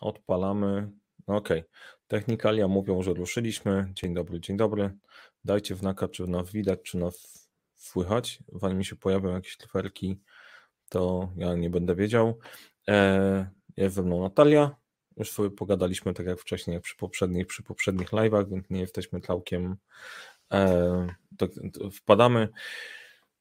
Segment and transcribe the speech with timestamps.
[0.00, 0.90] odpalamy.
[1.28, 1.36] No.
[1.36, 1.64] Okay.
[2.06, 3.92] Technikalia mówią, że ruszyliśmy.
[3.94, 4.90] Dzień dobry, dzień dobry.
[5.44, 8.38] Dajcie wnaka, czy nas widać, czy nas słychać.
[8.52, 10.20] Zanim mi się pojawią jakieś luferki,
[10.88, 12.38] to ja nie będę wiedział.
[12.88, 14.76] E, jest ze mną Natalia.
[15.16, 19.20] Już sobie pogadaliśmy tak jak wcześniej, jak przy poprzednich, przy poprzednich live'ach, więc nie jesteśmy
[19.20, 19.76] całkiem.
[20.52, 21.06] E,
[21.38, 21.46] to
[21.90, 22.48] wpadamy.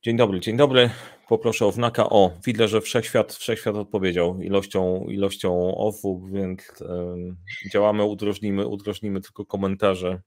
[0.04, 0.90] Dzień dobry, dzień dobry.
[1.28, 2.10] Poproszę o wnaka.
[2.10, 7.38] O, widzę, że wszechświat, wszechświat odpowiedział ilością, ilością osób, więc um,
[7.72, 10.22] działamy, udrożnimy, udrożnimy tylko komentarze,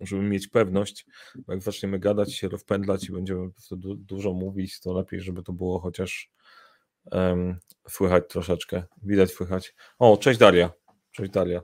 [0.00, 1.06] żeby mieć pewność.
[1.34, 5.52] Bo jak zaczniemy gadać, się rozpędlać i będziemy du dużo mówić, to lepiej, żeby to
[5.52, 6.30] było chociaż
[7.12, 8.82] um, słychać troszeczkę.
[9.02, 9.74] Widać, słychać.
[9.98, 10.70] O, cześć Daria.
[11.10, 11.60] Cześć Daria.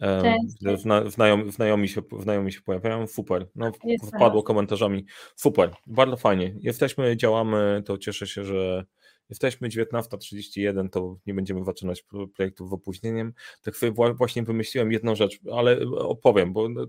[0.00, 0.82] Cześć.
[1.06, 3.06] Znajomi, znajomi, się, znajomi się pojawiają.
[3.06, 3.48] Super.
[3.54, 3.72] No,
[4.16, 5.06] wpadło komentarzami.
[5.36, 5.70] Super.
[5.86, 6.54] Bardzo fajnie.
[6.60, 8.84] Jesteśmy, działamy, to cieszę się, że
[9.30, 12.04] jesteśmy 19.31, to nie będziemy zaczynać
[12.36, 13.32] projektów z opóźnieniem.
[13.62, 16.86] Tak sobie właśnie wymyśliłem jedną rzecz, ale opowiem, bo no,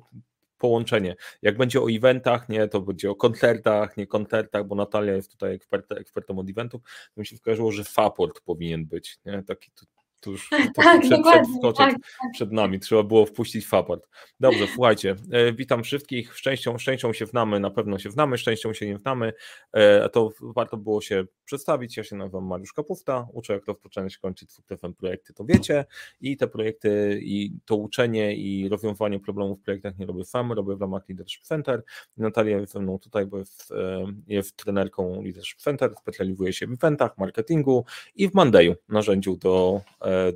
[0.58, 1.16] połączenie.
[1.42, 5.54] Jak będzie o eventach, nie, to będzie o koncertach, nie koncertach, bo Natalia jest tutaj
[5.56, 6.82] ekspert, ekspertem od eventów,
[7.16, 9.72] to mi się skojarzyło, że Faport powinien być, nie, taki
[10.20, 11.96] tuż, tak, przed, przed, tak, tak.
[12.34, 12.80] przed nami.
[12.80, 14.08] Trzeba było wpuścić faport.
[14.40, 16.38] Dobrze, słuchajcie, e, witam wszystkich.
[16.38, 19.34] Szczęścią, szczęścią się wnamy, na pewno się wnamy, szczęścią się nie wnamy.
[19.74, 21.98] E, to warto było się przedstawić.
[21.98, 25.86] Ja się nazywam Mariusz Kapufta, uczę jak rozpoczynać kończyć twórcem projekty, to wiecie.
[26.22, 30.76] I te projekty, i to uczenie, i rozwiązywanie problemów w projektach nie robię sam, robię
[30.76, 31.84] w ramach Leadership Center.
[32.18, 36.72] Natalia jest ze mną tutaj, bo jest, e, jest trenerką Leadership Center, specjalizuje się w
[36.74, 37.86] eventach, marketingu
[38.16, 39.82] i w Mandeju, narzędziu do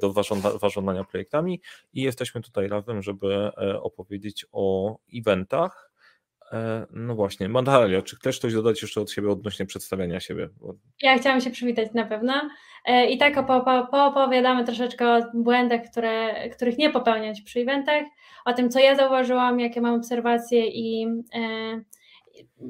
[0.02, 0.14] do
[0.60, 1.62] zarządzania projektami
[1.94, 5.92] i jesteśmy tutaj razem, żeby e, opowiedzieć o eventach.
[6.52, 10.50] E, no właśnie, Mandalia, czy chcesz coś dodać jeszcze od siebie odnośnie przedstawiania siebie?
[11.02, 12.34] Ja chciałam się przywitać na pewno
[12.86, 13.46] e, i tak
[13.92, 18.04] poopowiadamy troszeczkę o błędach, które, których nie popełniać przy eventach,
[18.46, 21.08] o tym, co ja zauważyłam, jakie mam obserwacje i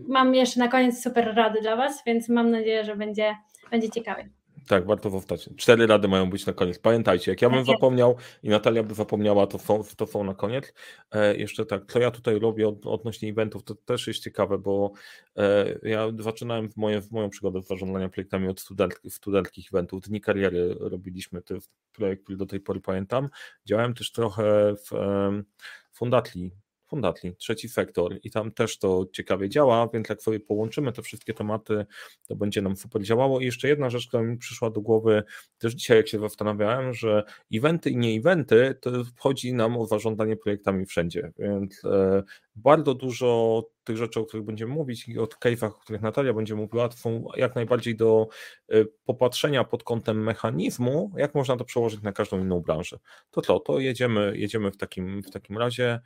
[0.07, 3.35] mam jeszcze na koniec super rady dla Was, więc mam nadzieję, że będzie,
[3.71, 4.29] będzie ciekawie.
[4.69, 5.49] Tak, warto powtarzać.
[5.55, 6.79] Cztery rady mają być na koniec.
[6.79, 10.33] Pamiętajcie, jak ja bym tak zapomniał i Natalia by zapomniała, to są, to są na
[10.35, 10.73] koniec.
[11.11, 14.91] E, jeszcze tak, co ja tutaj robię od, odnośnie eventów, to też jest ciekawe, bo
[15.37, 20.01] e, ja zaczynałem w, moje, w moją przygodę zarządzania projektami od student, studenckich eventów.
[20.01, 21.55] Dni kariery robiliśmy, to
[21.93, 23.29] projekt, który do tej pory pamiętam.
[23.65, 25.43] Działałem też trochę w e,
[25.91, 26.51] Fundatli,
[26.89, 31.33] Fundatli, trzeci sektor i tam też to ciekawie działa, więc jak sobie połączymy te wszystkie
[31.33, 31.85] tematy,
[32.27, 33.39] to będzie nam super działało.
[33.39, 35.23] I jeszcze jedna rzecz, która mi przyszła do głowy
[35.57, 37.23] też dzisiaj, jak się zastanawiałem, że
[37.53, 42.23] eventy i nie eventy, to wchodzi nam o zarządzanie projektami wszędzie, więc e,
[42.55, 46.55] bardzo dużo tych rzeczy, o których będziemy mówić i o case'ach, o których Natalia będzie
[46.55, 48.27] mówiła, to są jak najbardziej do
[48.69, 52.99] e, popatrzenia pod kątem mechanizmu, jak można to przełożyć na każdą inną branżę.
[53.31, 55.99] To co, to jedziemy, jedziemy w takim, w takim razie.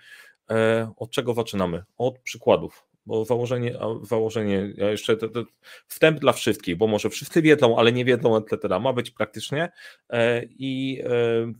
[0.51, 1.83] E, od czego zaczynamy?
[1.97, 5.43] Od przykładów, bo założenie, założenie ja jeszcze to, to
[5.87, 8.79] wstęp dla wszystkich, bo może wszyscy wiedzą, ale nie wiedzą, etc.
[8.79, 9.71] Ma być praktycznie
[10.09, 11.53] e, i e,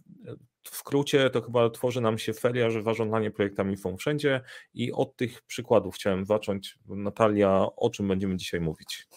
[0.63, 4.41] w skrócie to chyba tworzy nam się feria, że zarządzanie projektami są wszędzie
[4.73, 6.77] i od tych przykładów chciałem zacząć.
[6.85, 9.07] Natalia, o czym będziemy dzisiaj mówić?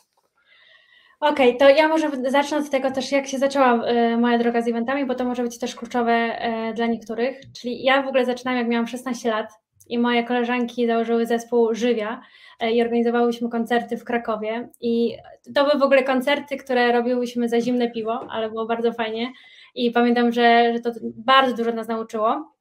[1.21, 3.83] Okej, okay, to ja może zacznę od tego też, jak się zaczęła
[4.19, 6.39] moja droga z eventami, bo to może być też kluczowe
[6.75, 7.41] dla niektórych.
[7.61, 9.49] Czyli ja w ogóle zaczynałam, jak miałam 16 lat
[9.89, 12.21] i moje koleżanki założyły zespół Żywia
[12.61, 14.69] e, i organizowałyśmy koncerty w Krakowie.
[14.81, 15.17] I
[15.55, 19.33] to były w ogóle koncerty, które robiłyśmy za zimne piwo, ale było bardzo fajnie.
[19.75, 22.53] I pamiętam, że, że to bardzo dużo nas nauczyło.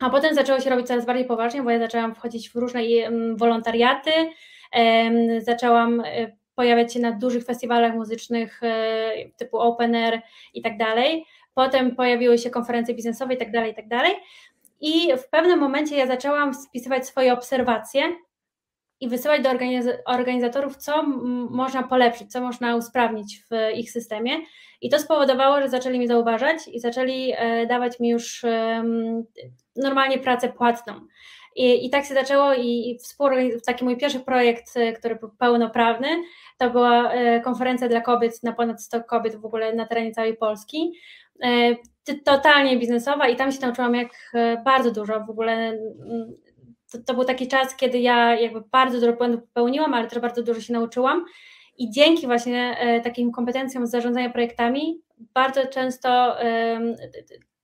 [0.00, 2.80] A potem zaczęło się robić coraz bardziej poważnie, bo ja zaczęłam wchodzić w różne
[3.36, 4.10] wolontariaty,
[5.38, 10.20] zaczęłam e, pojawiać się na dużych festiwalach muzycznych e, typu Open Air
[10.54, 11.24] i tak dalej.
[11.54, 14.14] Potem pojawiły się konferencje biznesowe i tak dalej, i tak dalej.
[14.80, 18.02] I w pewnym momencie ja zaczęłam spisywać swoje obserwacje
[19.00, 19.50] i wysyłać do
[20.06, 21.02] organizatorów, co
[21.50, 24.32] można polepszyć, co można usprawnić w ich systemie.
[24.80, 28.44] I to spowodowało, że zaczęli mnie zauważać i zaczęli e, dawać mi już
[29.76, 30.94] normalnie pracę płatną.
[31.58, 32.98] I, i tak się zaczęło i
[33.66, 36.08] taki mój pierwszy projekt, e, który był pełnoprawny,
[36.58, 40.36] to była e, konferencja dla kobiet na ponad 100 kobiet w ogóle na terenie całej
[40.36, 40.92] Polski
[42.24, 45.78] totalnie biznesowa i tam się nauczyłam jak e, bardzo dużo w ogóle.
[46.92, 50.42] To, to, był taki czas, kiedy ja jakby bardzo dużo błędów popełniłam, ale też bardzo
[50.42, 51.24] dużo się nauczyłam
[51.78, 55.02] i dzięki właśnie e, takim kompetencjom z zarządzania projektami
[55.34, 56.36] bardzo często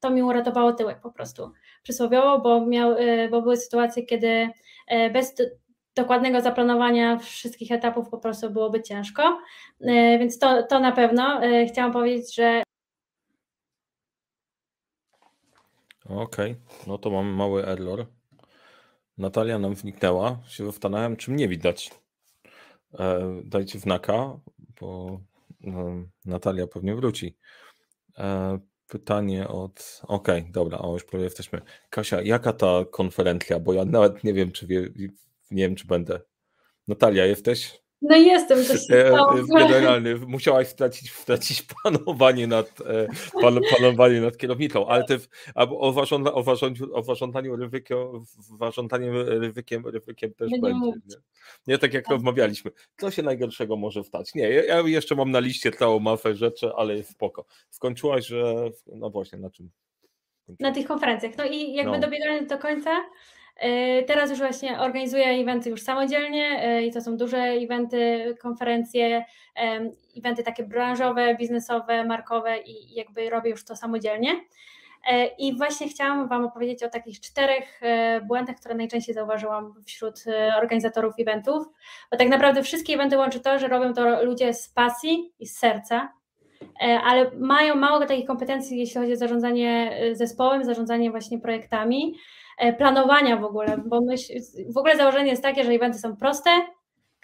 [0.01, 1.53] to mi uratowało tyłek po prostu
[1.85, 4.49] przysłowiowo, bo, miał, e, bo były sytuacje, kiedy
[5.13, 5.35] bez
[5.95, 9.39] dokładnego zaplanowania wszystkich etapów po prostu byłoby ciężko,
[10.19, 12.63] więc to, to na pewno chciałam powiedzieć, że
[16.05, 16.57] Okej, okay.
[16.87, 18.07] no to mamy mały error.
[19.19, 20.39] Natalia nam wniknęła.
[20.49, 21.91] Się zastanawiam, czym nie widać.
[22.99, 24.39] E, dajcie wnaka,
[24.81, 25.21] bo
[25.61, 25.85] no,
[26.25, 27.37] Natalia pewnie wróci.
[28.89, 30.01] Pytanie od.
[30.03, 31.61] Okej, okay, dobra, o już prawie jesteśmy.
[31.91, 33.61] Kasia, jaka ta konferencja?
[33.61, 34.89] Bo ja nawet nie wiem, czy wie,
[35.51, 36.21] nie wiem, czy będę.
[36.89, 37.84] Natalia, jesteś?
[38.05, 43.07] No jestem, to się e, Generalnie musiałaś stracić, stracić panowanie nad, e,
[43.43, 45.19] pan, panowanie nad kierownicą, ale ty
[45.55, 46.45] o, warząd, o,
[46.93, 47.99] o warządaniu rywykiem,
[48.51, 50.87] warządaniem rywykiem, rywykiem też będzie.
[50.87, 51.17] Nie?
[51.67, 51.79] nie?
[51.79, 52.13] tak jak tak.
[52.13, 52.71] rozmawialiśmy.
[52.97, 54.35] Co się najgorszego może wstać?
[54.35, 57.45] Nie, ja jeszcze mam na liście całą mafę rzeczy, ale jest spoko.
[57.71, 59.71] Skończyłaś, że no właśnie, na czym?
[60.61, 61.37] Na tych konferencjach.
[61.39, 62.01] No i jakby no.
[62.01, 63.44] dobiegając do końca, E,
[64.07, 69.25] teraz już właśnie organizuję eventy już samodzielnie e, i to są duże eventy, konferencje,
[70.17, 74.41] eventy takie branżowe, biznesowe, markowe i jakby robię już to samodzielnie.
[75.11, 77.81] E, I właśnie chciałam Wam opowiedzieć o takich czterech
[78.27, 80.25] błędach, które najczęściej zauważyłam wśród
[80.59, 81.67] organizatorów eventów,
[82.11, 85.59] bo tak naprawdę wszystkie eventy łączy to, że robią to ludzie z pasji i z
[85.59, 86.13] serca,
[87.05, 92.44] ale mają mało takich kompetencji, jeśli chodzi o zarządzanie zespołem, zarządzanie właśnie projektami, E,
[92.79, 94.33] planowania w ogóle, bo myśl,
[94.75, 96.51] w ogóle założenie jest takie, że eventy są proste,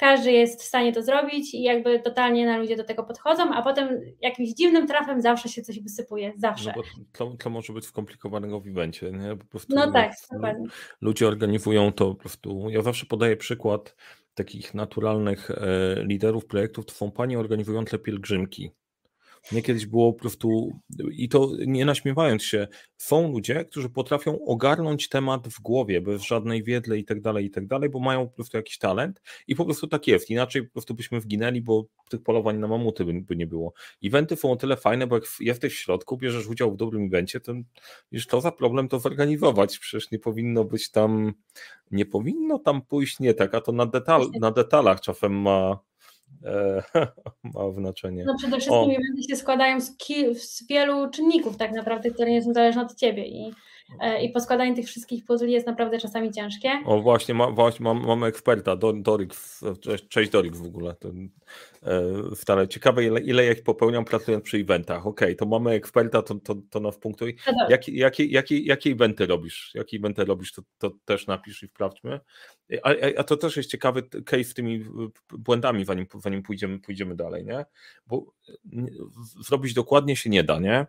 [0.00, 3.62] każdy jest w stanie to zrobić i jakby totalnie na ludzie do tego podchodzą, a
[3.62, 6.72] potem jakimś dziwnym trafem zawsze się coś wysypuje, zawsze.
[6.76, 6.82] No
[7.12, 9.36] to, to, może być skomplikowanego w evencie, nie?
[9.36, 10.66] Po prostu no tak, dokładnie.
[11.00, 13.96] Ludzie organizują to po prostu, ja zawsze podaję przykład
[14.34, 15.56] takich naturalnych e,
[16.04, 18.70] liderów projektów, to są panie organizujące pielgrzymki.
[19.52, 20.72] Nie kiedyś było po prostu,
[21.12, 26.62] i to nie naśmiewając się, są ludzie, którzy potrafią ogarnąć temat w głowie, bez żadnej
[26.62, 29.64] wiedzy i tak dalej, i tak dalej, bo mają po prostu jakiś talent i po
[29.64, 30.30] prostu tak jest.
[30.30, 33.72] Inaczej po prostu byśmy wginęli, bo tych polowań na mamuty by, by nie było.
[34.04, 37.40] Eventy są o tyle fajne, bo jak jesteś w środku, bierzesz udział w dobrym evencie,
[37.40, 37.52] to
[38.12, 39.78] już to za problem to zorganizować.
[39.78, 41.32] Przecież nie powinno być tam,
[41.90, 45.89] nie powinno tam pójść nie tak, a to na, detal, na detalach czasem ma
[46.44, 46.82] E,
[47.54, 48.24] ma znaczenie.
[48.26, 49.96] No przede wszystkim eventy się składają z,
[50.34, 53.52] z, wielu czynników tak naprawdę, które nie są zależne od ciebie i,
[54.22, 56.70] i poskładanie tych wszystkich puzli jest naprawdę czasami ciężkie.
[56.84, 59.34] O właśnie, ma, właśnie mam, mamy eksperta, Dorik,
[60.08, 61.30] cześć, Dorik w ogóle, ten,
[61.82, 62.68] E.
[62.68, 65.06] Ciekawe, ile, ile ja ich popełniam pracując przy eventach.
[65.06, 67.36] Okej, okay, to mamy eksperta, to, to, to nas punktuj.
[67.68, 69.70] Jakie, jakie, jakie, jakie eventy robisz?
[69.74, 72.20] Jakie eventy robisz, to, to też napisz i sprawdźmy.
[72.82, 74.84] A, a, to też jest ciekawy case z tymi
[75.32, 77.64] błędami, zanim, zanim pójdziemy, pójdziemy dalej, nie?
[78.06, 78.32] Bo
[79.40, 80.86] zrobić dokładnie się nie da, nie?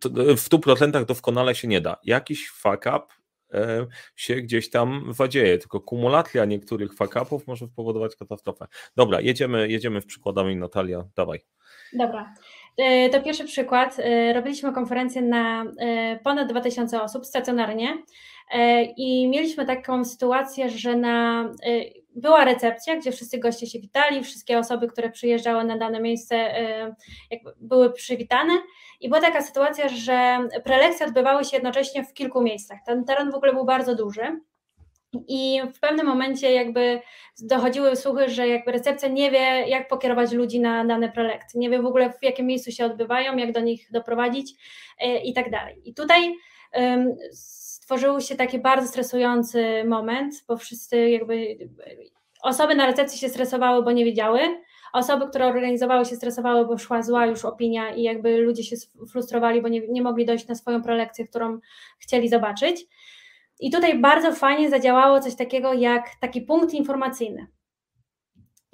[0.00, 1.96] To w 100% doskonale się nie da.
[2.04, 3.06] Jakiś fuck up
[3.54, 3.86] E,
[4.16, 8.66] się gdzieś tam wadzieje, tylko kumulacja niektórych fakapów może spowodować katastrofę.
[8.96, 11.40] Dobra, jedziemy, jedziemy w przykładami Natalia, dawaj.
[11.92, 12.34] Dobra,
[12.76, 13.96] e, to pierwszy przykład.
[13.98, 15.64] E, robiliśmy konferencję na
[16.24, 18.02] ponad 2000 osób stacjonarnie
[18.96, 21.44] i mieliśmy taką sytuację, że na
[22.16, 26.54] była recepcja, gdzie wszyscy goście się witali, wszystkie osoby, które przyjeżdżały na dane miejsce
[27.60, 28.52] były przywitane
[29.00, 32.78] i była taka sytuacja, że prelekcje odbywały się jednocześnie w kilku miejscach.
[32.86, 34.40] Ten teren w ogóle był bardzo duży.
[35.28, 37.00] I w pewnym momencie jakby
[37.42, 41.82] dochodziły słuchy, że jakby recepcja nie wie, jak pokierować ludzi na dane prelekcje, nie wie
[41.82, 44.52] w ogóle w jakim miejscu się odbywają, jak do nich doprowadzić
[45.00, 45.82] e, i tak dalej.
[45.84, 46.34] I tutaj
[47.86, 51.58] stworzył się taki bardzo stresujący moment, bo wszyscy jakby
[52.42, 54.40] osoby na recepcji się stresowały, bo nie wiedziały,
[54.92, 58.76] osoby, które organizowały się stresowały, bo szła zła już opinia i jakby ludzie się
[59.10, 61.58] frustrowali, bo nie, nie mogli dojść na swoją prelekcję, którą
[61.98, 62.86] chcieli zobaczyć.
[63.60, 67.46] I tutaj bardzo fajnie zadziałało coś takiego jak taki punkt informacyjny.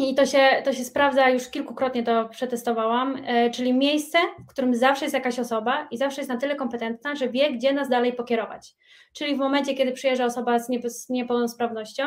[0.03, 4.75] I to się, to się sprawdza, już kilkukrotnie to przetestowałam, e, czyli miejsce, w którym
[4.75, 8.13] zawsze jest jakaś osoba i zawsze jest na tyle kompetentna, że wie, gdzie nas dalej
[8.13, 8.75] pokierować.
[9.13, 12.05] Czyli w momencie, kiedy przyjeżdża osoba z, niepełnosprawnością,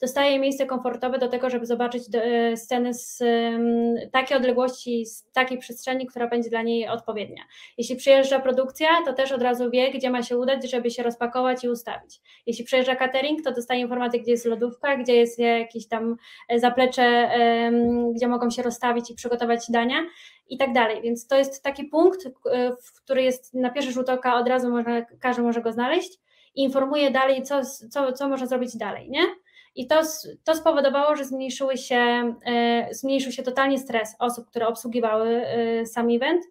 [0.00, 3.22] dostaje miejsce komfortowe do tego, żeby zobaczyć e, sceny z
[4.12, 7.42] takiej odległości, z takiej przestrzeni, która będzie dla niej odpowiednia.
[7.78, 11.64] Jeśli przyjeżdża produkcja, to też od razu wie, gdzie ma się udać, żeby się rozpakować
[11.64, 12.20] i ustawić.
[12.46, 16.16] Jeśli przyjeżdża catering, to dostaje informację, gdzie jest lodówka, gdzie jest jakieś tam
[16.48, 17.30] e, zaplecze,
[18.14, 19.96] gdzie mogą się rozstawić i przygotować dania
[20.48, 21.02] i tak dalej.
[21.02, 22.72] Więc to jest taki punkt, e,
[23.04, 26.18] który jest na pierwszy rzut oka od razu można, każdy może go znaleźć
[26.56, 27.60] informuje dalej, co,
[27.90, 29.22] co, co można zrobić dalej, nie?
[29.76, 30.02] I to,
[30.44, 36.10] to spowodowało, że zmniejszyły się, e, zmniejszył się totalnie stres osób, które obsługiwały e, sam
[36.10, 36.42] event.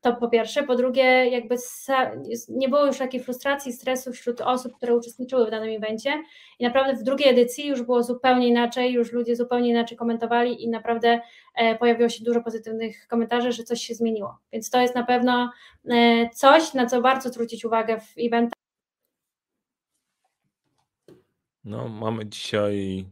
[0.00, 0.62] To po pierwsze.
[0.62, 1.56] Po drugie, jakby
[2.48, 6.10] nie było już takiej frustracji, stresu wśród osób, które uczestniczyły w danym evencie.
[6.58, 10.68] I naprawdę w drugiej edycji już było zupełnie inaczej, już ludzie zupełnie inaczej komentowali i
[10.68, 11.20] naprawdę
[11.54, 14.38] e, pojawiło się dużo pozytywnych komentarzy, że coś się zmieniło.
[14.52, 15.50] Więc to jest na pewno
[16.34, 18.60] coś, na co warto zwrócić uwagę w eventach
[21.64, 23.06] No, mamy dzisiaj,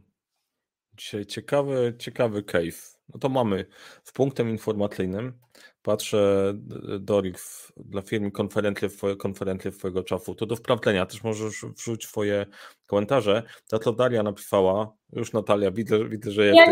[0.97, 2.99] dzisiaj ciekawy, ciekawy cave.
[3.13, 3.65] No to mamy
[4.03, 5.33] w punktem informacyjnym.
[5.81, 6.53] Patrzę
[6.99, 7.37] Dorik
[7.77, 11.05] dla firmy konferencje, konferencje twojego czasu, to do sprawdzenia.
[11.05, 12.45] Też możesz wrzucić swoje
[12.87, 13.43] komentarze.
[13.69, 16.71] Ta co Daria napisała, już Natalia, widzę, widzę że ja, ja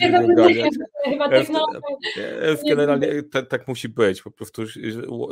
[0.00, 0.68] nie wiem, będzie
[1.04, 1.28] chyba
[2.68, 4.62] Generalnie tak, tak musi być, po prostu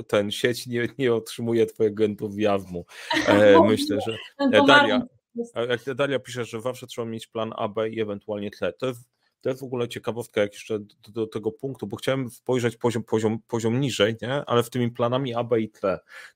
[0.08, 2.84] ten sieć nie, nie otrzymuje twojego entuzjazmu.
[3.28, 4.16] E, myślę, że
[4.52, 5.06] e,
[5.54, 8.72] Daria, jak Daria pisze, że zawsze trzeba mieć plan A, B i ewentualnie C.
[8.72, 9.08] To jest
[9.46, 13.04] to jest w ogóle ciekawostka, jak jeszcze do, do, tego punktu, bo chciałem spojrzeć poziom,
[13.04, 14.32] poziom, poziom niżej, nie?
[14.44, 15.80] ale w tymi planami A, B i C.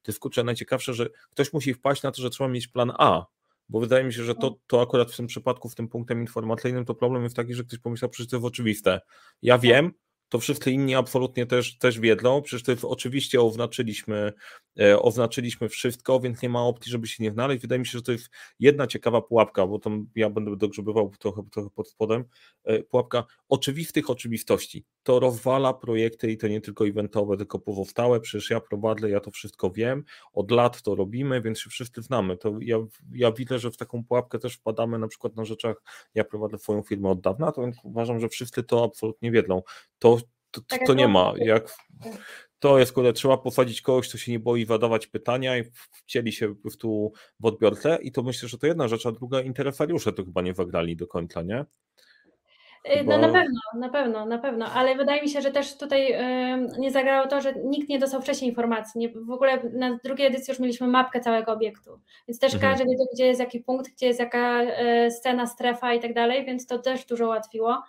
[0.02, 3.26] To jest kurczę najciekawsze, że ktoś musi wpaść na to, że trzeba mieć plan A,
[3.68, 6.84] bo wydaje mi się, że to, to akurat w tym przypadku, w tym punktem informacyjnym,
[6.84, 9.00] to problem jest taki, że ktoś pomyślał, że to jest oczywiste.
[9.42, 9.92] Ja wiem,
[10.30, 12.42] to wszyscy inni absolutnie też, też wiedzą.
[12.42, 14.32] Przecież to oczywiście oznaczyliśmy,
[14.80, 17.62] e, oznaczyliśmy wszystko, więc nie ma opcji, żeby się nie znaleźć.
[17.62, 21.42] Wydaje mi się, że to jest jedna ciekawa pułapka, bo tam ja będę dogrzebywał trochę,
[21.52, 22.24] trochę pod spodem.
[22.64, 24.84] E, pułapka oczywistych oczywistości.
[25.02, 28.20] To rozwala projekty i to nie tylko eventowe, tylko pozostałe.
[28.20, 32.36] Przecież ja prowadzę, ja to wszystko wiem, od lat to robimy, więc się wszyscy znamy.
[32.36, 32.76] To ja,
[33.12, 35.82] ja widzę, że w taką pułapkę też wpadamy na przykład na rzeczach,
[36.14, 39.62] ja prowadzę swoją firmę od dawna, to uważam, że wszyscy to absolutnie wiedzą.
[39.98, 40.18] To
[40.50, 41.32] to, to, tak to nie ma.
[41.36, 41.76] Jak,
[42.58, 46.54] to jest, kurde, trzeba posadzić kogoś, kto się nie boi zadawać pytania i wcieli się
[46.54, 50.24] po prostu w odbiorcę i to myślę, że to jedna rzecz, a druga interesariusze to
[50.24, 51.64] chyba nie zagrali do końca, nie?
[52.88, 56.08] Y, no na pewno, na pewno, na pewno, ale wydaje mi się, że też tutaj
[56.08, 58.98] yy, nie zagrało to, że nikt nie dostał wcześniej informacji.
[58.98, 62.72] Nie, w ogóle na drugiej edycji już mieliśmy mapkę całego obiektu, więc też mhm.
[62.72, 66.44] każdy wiedział, gdzie jest jaki punkt, gdzie jest jaka yy, scena, strefa i tak dalej,
[66.44, 67.82] więc to też dużo ułatwiło.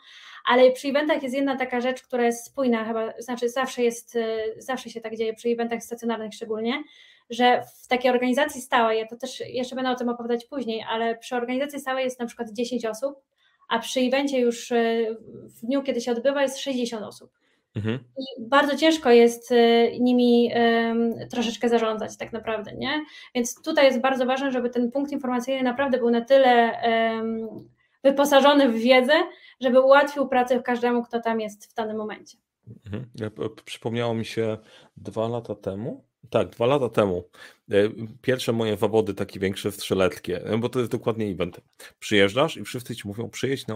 [0.45, 4.55] Ale przy eventach jest jedna taka rzecz, która jest spójna chyba, znaczy zawsze jest, y,
[4.57, 6.83] zawsze się tak dzieje przy eventach stacjonarnych szczególnie,
[7.29, 11.17] że w takiej organizacji stałej, ja to też jeszcze będę o tym opowiadać później, ale
[11.17, 13.15] przy organizacji stałej jest na przykład 10 osób,
[13.72, 17.32] a przy evencie już y, w dniu, kiedy się odbywa, jest 60 osób.
[17.75, 18.00] Mhm.
[18.18, 20.51] I bardzo ciężko jest y, nimi
[21.30, 23.06] troszeczkę zarządzać, tak naprawdę, nie?
[23.36, 26.82] Więc tutaj jest bardzo ważne, żeby ten punkt informacyjny naprawdę był na tyle
[28.04, 29.13] wyposażony w wiedzę,
[29.62, 32.38] żeby ułatwił pracę każdemu, kto tam jest w danym momencie.
[32.86, 33.06] Mhm.
[33.66, 34.58] Przypomniało mi się
[34.98, 37.24] dwa lata temu, tak, dwa lata temu.
[37.72, 37.75] E,
[38.22, 41.62] pierwsze moje zawody takie większe strzeleckie, bo to jest dokładnie event.
[42.00, 43.75] Przyjeżdżasz i wszyscy ci mówią, przyjedź na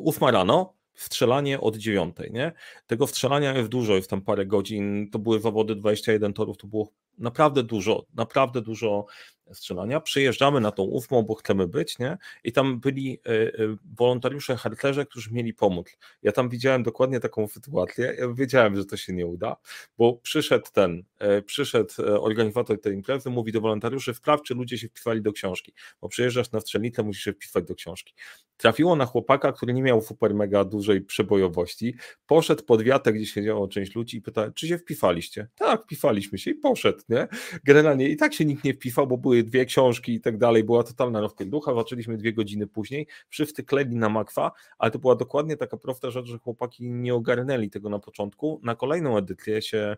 [0.00, 2.52] ósmą rano, strzelanie od dziewiątej, nie?
[2.86, 6.88] Tego strzelania jest dużo, jest tam parę godzin, to były zawody 21 torów, to było
[7.18, 9.06] naprawdę dużo, naprawdę dużo
[9.52, 10.00] strzelania.
[10.00, 12.18] Przyjeżdżamy na tą ufmą, bo chcemy być, nie?
[12.44, 13.50] I tam byli e, e,
[13.98, 15.86] wolontariusze harcerze, którzy mieli pomóc.
[16.22, 18.16] Ja tam widziałem dokładnie taką sytuację.
[18.18, 19.56] Ja wiedziałem, że to się nie uda,
[19.98, 24.88] bo przyszedł ten, e, przyszedł organizator tej imprezy, mówi do wolontariuszy, wpraw, czy ludzie się
[24.88, 28.14] wpisali do książki, bo przyjeżdżasz na strzelnicę, musisz się wpisać do książki.
[28.56, 31.94] Trafiło na chłopaka, który nie miał super mega dużej przebojowości,
[32.26, 35.48] poszedł pod wiatę, gdzie siedziało część ludzi i pyta, czy się wpisaliście?
[35.54, 37.28] Tak, wpisaliśmy się i poszedł, nie?
[37.64, 40.64] Generalnie i tak się nikt nie wpisał, bo były były dwie książki i tak dalej,
[40.64, 45.56] była totalna rozpierducha, zaczęliśmy dwie godziny później, wszyscy kleli na makwa, ale to była dokładnie
[45.56, 49.96] taka prosta rzecz, że chłopaki nie ogarnęli tego na początku, na kolejną edycję się,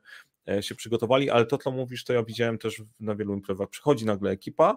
[0.48, 4.06] e, się przygotowali, ale to co mówisz, to ja widziałem też na wielu imprezach, przychodzi
[4.06, 4.76] nagle ekipa,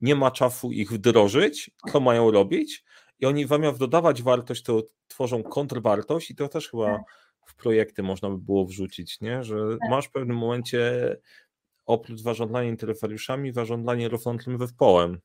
[0.00, 2.84] nie ma czasu ich wdrożyć, co mają robić
[3.20, 7.00] i oni zamiast dodawać wartość, to tworzą kontrwartość i to też chyba
[7.46, 9.44] w projekty można by było wrzucić, nie?
[9.44, 9.90] że tak.
[9.90, 11.16] masz w pewnym momencie
[11.90, 15.20] oprócz zarządzania interesariuszami, zarządzanie rosnącym zespołem.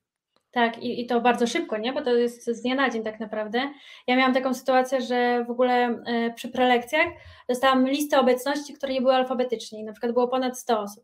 [0.52, 1.94] Tak, i, i to bardzo szybko, nie?
[1.94, 3.60] Bo to jest z dnia na dzień tak naprawdę.
[4.08, 7.08] Ja miałam taką sytuację, że w ogóle y, przy prelekcjach
[7.50, 9.84] dostałam listę obecności, które nie były alfabetycznie.
[9.84, 11.04] Na przykład było ponad 100 osób.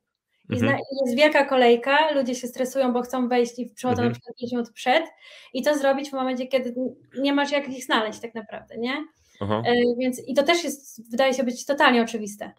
[0.49, 0.79] I mhm.
[1.05, 4.07] jest wielka kolejka, ludzie się stresują, bo chcą wejść i przychodzą mhm.
[4.07, 5.03] na przykład 5 minut przed
[5.53, 6.73] i to zrobić w momencie, kiedy
[7.19, 8.93] nie masz jak ich znaleźć tak naprawdę, nie?
[9.41, 12.51] Y, więc i to też jest, wydaje się być totalnie oczywiste.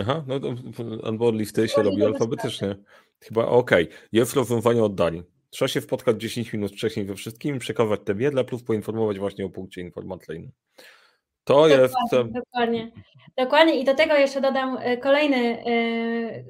[0.00, 0.54] Aha, no to
[1.02, 2.76] onboard listy się robi alfabetycznie.
[3.20, 3.84] Chyba okej.
[3.84, 3.98] Okay.
[4.12, 5.22] Jest rozwiązanie oddali.
[5.50, 9.50] Trzeba się spotkać 10 minut wcześniej we wszystkim, przekazać te wiedle, plus poinformować właśnie o
[9.50, 10.52] punkcie informacyjnym.
[11.44, 11.94] To dokładnie, jest.
[12.32, 12.92] Dokładnie.
[13.36, 13.80] Dokładnie.
[13.80, 16.44] I do tego jeszcze dodam e, kolejny, e,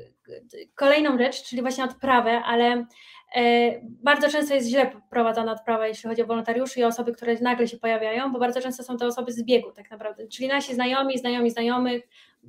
[0.74, 2.86] kolejną rzecz, czyli właśnie odprawę, ale
[3.34, 7.68] e, bardzo często jest źle prowadzona odprawa, jeśli chodzi o wolontariuszy i osoby, które nagle
[7.68, 11.18] się pojawiają, bo bardzo często są to osoby z biegu tak naprawdę, czyli nasi znajomi,
[11.18, 12.02] znajomi znajomych,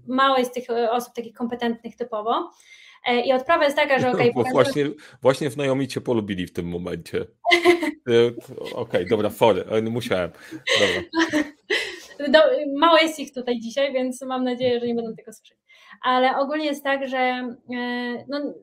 [0.08, 2.52] mało jest tych e, osób takich kompetentnych typowo.
[3.06, 4.32] E, I odprawa jest taka, że okej.
[4.36, 4.86] Okay, właśnie,
[5.22, 7.26] właśnie znajomi cię polubili w tym momencie.
[8.08, 10.32] E, okej, okay, dobra, fory, musiałem.
[10.80, 11.44] Dobra.
[12.30, 12.40] Do,
[12.80, 15.58] mało jest ich tutaj dzisiaj, więc mam nadzieję, że nie będą tego słyszeć.
[16.02, 17.50] Ale ogólnie jest tak, że
[18.28, 18.54] no,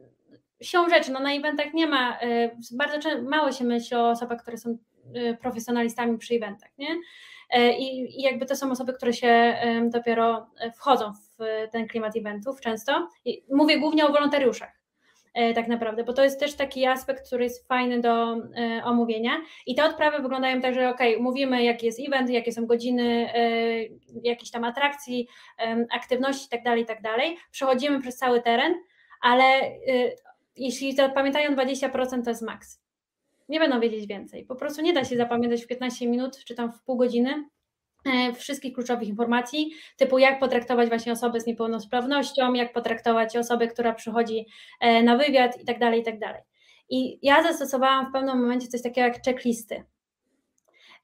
[0.62, 2.18] siłą rzeczy, no na eventach nie ma,
[2.72, 4.78] bardzo mało się myśli o osobach, które są
[5.40, 6.96] profesjonalistami przy eventach, nie?
[7.56, 11.38] I, I, jakby to są osoby, które się dopiero wchodzą w
[11.72, 13.08] ten klimat eventów często.
[13.24, 14.80] I mówię głównie o wolontariuszach
[15.34, 19.32] E, tak naprawdę, bo to jest też taki aspekt, który jest fajny do e, omówienia.
[19.66, 23.40] I te odprawy wyglądają tak, że ok, mówimy jaki jest event, jakie są godziny e,
[24.22, 25.28] jakichś tam atrakcji,
[25.92, 27.02] aktywności itd., tak itd.
[27.02, 28.74] Tak Przechodzimy przez cały teren,
[29.20, 29.44] ale
[30.56, 32.80] jeśli pamiętają 20% to jest maks.
[33.50, 34.44] Nie będą wiedzieć więcej.
[34.44, 37.44] Po prostu nie da się zapamiętać w 15 minut czy tam w pół godziny
[38.04, 43.94] E, wszystkich kluczowych informacji, typu jak potraktować właśnie osobę z niepełnosprawnością, jak potraktować osobę, która
[43.94, 44.46] przychodzi
[44.80, 46.42] e, na wywiad i tak dalej, i tak dalej.
[46.90, 49.84] I ja zastosowałam w pewnym momencie coś takiego jak checklisty.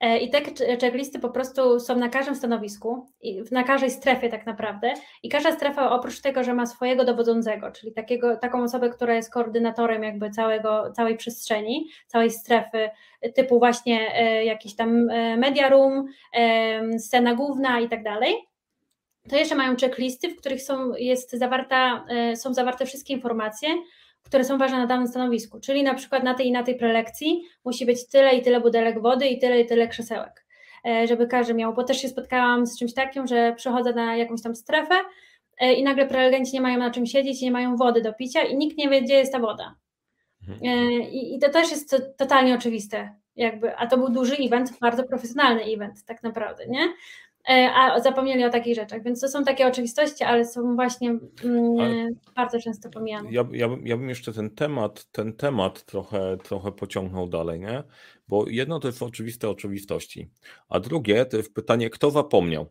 [0.01, 0.41] E, I te
[0.81, 3.07] checklisty po prostu są na każdym stanowisku,
[3.51, 4.95] na każdej strefie tak naprawdę.
[5.23, 9.33] I każda strefa oprócz tego, że ma swojego dowodzącego, czyli takiego, taką osobę, która jest
[9.33, 12.91] koordynatorem jakby całego, całej przestrzeni, całej strefy,
[13.35, 16.07] typu właśnie e, jakiś tam e, media room,
[16.99, 18.35] scena główna i tak dalej.
[19.29, 23.69] To jeszcze mają checklisty, w których są, jest zawarta, są zawarte wszystkie informacje,
[24.27, 25.61] które są ważne na danym stanowisku.
[25.61, 29.03] Czyli na przykład na tej i na tej prelekcji musi być tyle i tyle butelek
[29.03, 30.47] wody i tyle i tyle krzesełek,
[30.87, 31.75] e, żeby każdy miał.
[31.75, 34.95] Bo też się spotkałam z czymś takim, że przychodzę na jakąś tam strefę
[35.61, 38.57] e, i nagle prelegenci nie mają na czym siedzieć, nie mają wody do picia i
[38.57, 39.75] nikt nie wie, gdzie jest ta woda.
[40.49, 40.61] Mhm.
[40.63, 43.15] E, i to też jest totalnie oczywiste.
[43.37, 46.89] Jakby, a to był duży event, bardzo profesjonalny event, tak naprawdę, nie?
[47.49, 49.03] E, a zapomnieli o takich rzeczach.
[49.03, 51.11] Więc to są takie oczywistości, ale są właśnie
[51.45, 53.33] mm, ale bardzo często pomijane.
[53.33, 57.83] Ja, ja, ja bym jeszcze ten temat, ten temat trochę, trochę pociągnął dalej, nie?
[58.29, 60.31] Bo jedno to jest oczywiste oczywistości,
[60.69, 62.67] a drugie to jest pytanie, kto zapomniał?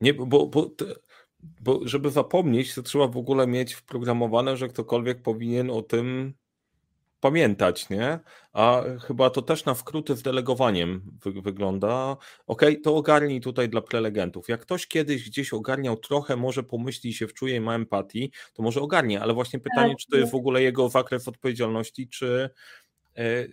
[0.00, 0.70] Nie, bo, bo,
[1.60, 6.34] bo żeby zapomnieć, to trzeba w ogóle mieć wprogramowane, że ktokolwiek powinien o tym
[7.26, 8.18] pamiętać, nie?
[8.52, 12.16] A chyba to też na wkróty z delegowaniem wy wygląda.
[12.46, 14.48] Ok, to ogarnij tutaj dla prelegentów.
[14.48, 18.80] Jak ktoś kiedyś gdzieś ogarniał trochę, może pomyśli się wczuje i ma empatii, to może
[18.80, 22.50] ogarnie, ale właśnie pytanie, tak, czy to jest w ogóle jego zakres odpowiedzialności, czy,
[23.16, 23.46] e,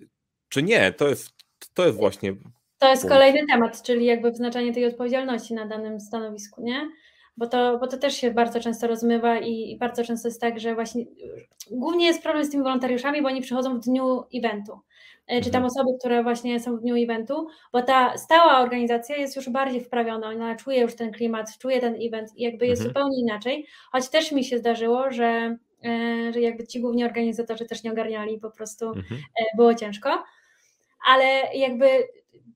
[0.49, 0.91] czy nie?
[0.91, 1.31] To jest,
[1.73, 2.35] to jest właśnie.
[2.77, 3.15] To jest punkt.
[3.15, 6.89] kolejny temat, czyli jakby wyznaczanie tej odpowiedzialności na danym stanowisku, nie?
[7.37, 10.59] Bo to, bo to też się bardzo często rozmywa i, i, bardzo często jest tak,
[10.59, 11.05] że właśnie
[11.71, 14.79] głównie jest problem z tymi wolontariuszami, bo oni przychodzą w dniu eventu.
[15.27, 15.65] E, czy tam mhm.
[15.65, 20.27] osoby, które właśnie są w dniu eventu, bo ta stała organizacja jest już bardziej wprawiona,
[20.27, 22.89] ona czuje już ten klimat, czuje ten event i jakby jest mhm.
[22.89, 27.83] zupełnie inaczej, choć też mi się zdarzyło, że, e, że jakby ci główni organizatorzy też
[27.83, 29.21] nie ogarniali, po prostu mhm.
[29.39, 30.23] E, było ciężko,
[31.07, 31.87] ale jakby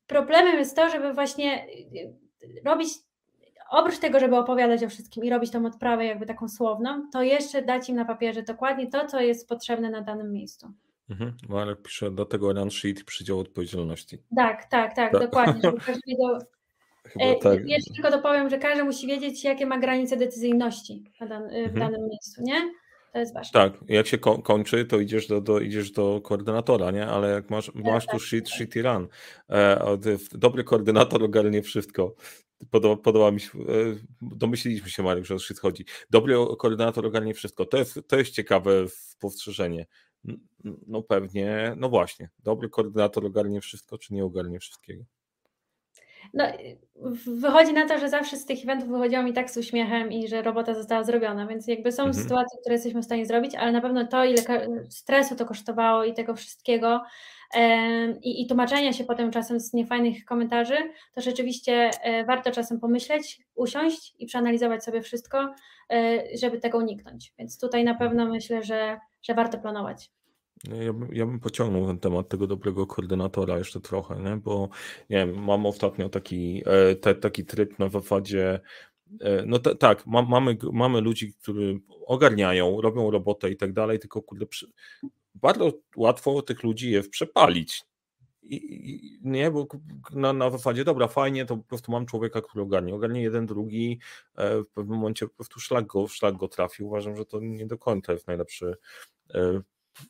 [0.07, 1.65] problemem jest to, żeby właśnie
[2.65, 2.89] robić
[3.69, 7.61] oprócz tego, żeby opowiadać o wszystkim i robić tą odprawę jakby taką słowną, to jeszcze
[7.61, 10.73] dać im na papierze dokładnie to, co jest potrzebne na danym miejscu.
[11.09, 11.33] Mhm.
[11.49, 14.17] Marek pisze, do tego run sheet przydział odpowiedzialności.
[14.35, 15.21] Tak, tak, tak, tak.
[15.21, 16.39] dokładnie, żeby każdy wiedział.
[17.19, 17.65] E, tak.
[17.65, 21.69] Jeszcze tylko dopowiem, że każdy musi wiedzieć, jakie ma granice decyzyjności w, dan mhm.
[21.69, 22.73] w danym miejscu, nie?
[23.13, 23.51] To jest ważne.
[23.61, 27.07] Tak, jak się ko kończy, to idziesz do, do, idziesz do koordynatora, nie?
[27.07, 28.53] Ale jak masz, tak, masz tak, tu shit, tak.
[28.53, 29.07] shitty run,
[29.49, 29.97] e,
[30.31, 32.15] dobry koordynator ogarnie wszystko.
[32.71, 33.63] Podoba, podoba mi się, e,
[34.21, 35.85] domyśliliśmy się Marek, że o shit chodzi.
[36.09, 37.65] Dobry koordynator ogarnie wszystko.
[37.65, 38.71] To jest, to jest ciekawe
[39.19, 39.85] powstrzeżenie.
[40.87, 45.03] No pewnie, no właśnie, dobry koordynator ogarnie wszystko, czy nie ogarnie wszystkiego?
[46.33, 46.45] No,
[47.27, 50.41] wychodzi na to, że zawsze z tych eventów wychodziło mi tak z uśmiechem i że
[50.41, 52.23] robota została zrobiona, więc jakby są mhm.
[52.23, 54.41] sytuacje, które jesteśmy w stanie zrobić, ale na pewno to, ile
[54.89, 57.01] stresu to kosztowało i tego wszystkiego
[58.21, 60.75] i, i tłumaczenia się potem czasem z niefajnych komentarzy,
[61.13, 65.53] to rzeczywiście e, warto czasem pomyśleć, usiąść i przeanalizować sobie wszystko,
[65.91, 67.33] e, żeby tego uniknąć.
[67.39, 70.11] Więc tutaj na pewno myślę, że, że warto planować.
[70.85, 74.37] Ja bym, ja bym pociągnął ten temat tego dobrego koordynatora jeszcze trochę, nie?
[74.37, 74.69] bo
[75.09, 78.59] nie wiem, mam ostatnio taki, e, te, taki tryb na zasadzie,
[79.45, 84.21] no te, tak, ma, mamy, mamy ludzi, którzy ogarniają, robią robotę i tak dalej, tylko
[84.21, 84.67] kurde, przy,
[85.41, 87.83] bardzo łatwo tych ludzi jest przepalić.
[88.43, 89.67] I, nie, bo
[90.13, 92.95] na, na zasadzie, dobra, fajnie, to po prostu mam człowieka, który ogarnie.
[92.95, 93.99] Ogarnie jeden, drugi,
[94.35, 96.83] e, w pewnym momencie po prostu szlak go, szlak go trafi.
[96.83, 98.77] Uważam, że to nie do końca jest najlepszy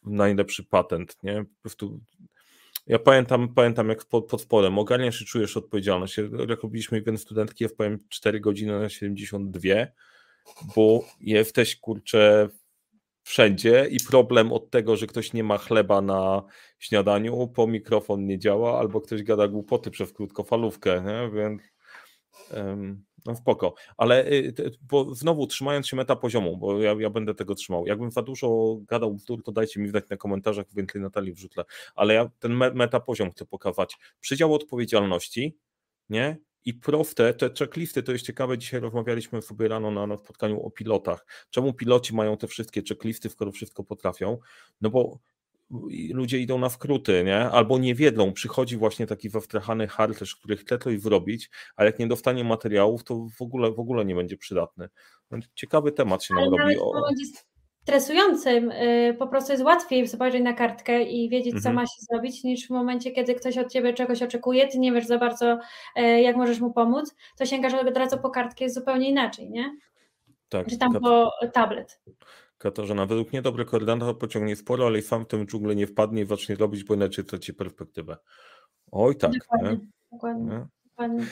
[0.03, 1.43] najlepszy patent, nie?
[1.43, 1.99] Po prostu
[2.87, 6.17] ja pamiętam, pamiętam jak pod, pod spodem ogarniasz i czujesz odpowiedzialność.
[6.49, 9.69] Jak robiliśmy event studentki, ja powiem 4 godziny na 72,
[10.75, 12.49] bo jesteś kurczę
[13.27, 16.43] wszędzie i problem od tego, że ktoś nie ma chleba na
[16.79, 21.31] śniadaniu, po mikrofon nie działa, albo ktoś gada głupoty przez krótkofalówkę, nie?
[21.37, 21.61] więc
[22.53, 27.55] um, No ale y, bo znowu trzymając się meta poziomu, bo ja, ja będę tego
[27.55, 27.87] trzymał.
[27.87, 31.63] Jakbym za dużo gadał bzdur, to dajcie mi wdać na komentarzach, więcej Natalii wrzucę.
[31.95, 33.97] Ale ja ten meta poziom chcę pokazać.
[34.19, 35.57] Przydział odpowiedzialności,
[36.09, 36.37] nie?
[36.67, 40.71] I proste, te checklisty, to jest ciekawe, dzisiaj rozmawialiśmy sobie rano na, na spotkaniu o
[40.71, 41.25] pilotach.
[41.49, 44.37] Czemu piloci mają te wszystkie checklisty, skoro wszystko potrafią?
[44.81, 45.19] No bo
[46.13, 47.39] ludzie idą na skróty, nie?
[47.39, 52.07] Albo nie wiedzą, przychodzi właśnie taki wewtrachany harcerz, który chce coś zrobić, ale jak nie
[52.07, 54.89] dostanie materiałów, to w ogóle, w ogóle nie będzie przydatny.
[55.55, 56.77] Ciekawy temat się nam robi.
[56.77, 56.91] O...
[57.87, 61.75] stresującym, y, po prostu jest łatwiej spojrzeć na kartkę i wiedzieć, co mhm.
[61.75, 65.07] ma się zrobić, niż w momencie, kiedy ktoś od ciebie czegoś oczekuje, ty nie wiesz
[65.07, 65.59] za bardzo,
[65.97, 69.77] y, jak możesz mu pomóc, to sięgasz od razu po kartkę, jest zupełnie inaczej, nie?
[70.49, 70.67] Tak.
[70.67, 72.01] Czy tam po tablet.
[72.57, 76.21] Katarzyna, według mnie dobry koordynator pociągnie sporo, ale i sam w tym dżunglę nie wpadnie
[76.21, 78.17] i zacznie robić, bo inaczej traci perspektywę.
[78.91, 79.31] Oj tak.
[79.31, 79.79] Dokładnie, nie?
[80.11, 81.25] dokładnie, dokładnie.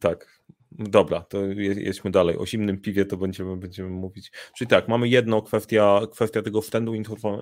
[0.00, 0.40] Tak,
[0.78, 2.36] Dobra, to jedźmy dalej.
[2.38, 4.32] O zimnym piwie to będziemy, będziemy mówić.
[4.56, 6.92] Czyli tak, mamy jedną kwestię, kwestia tego wstępu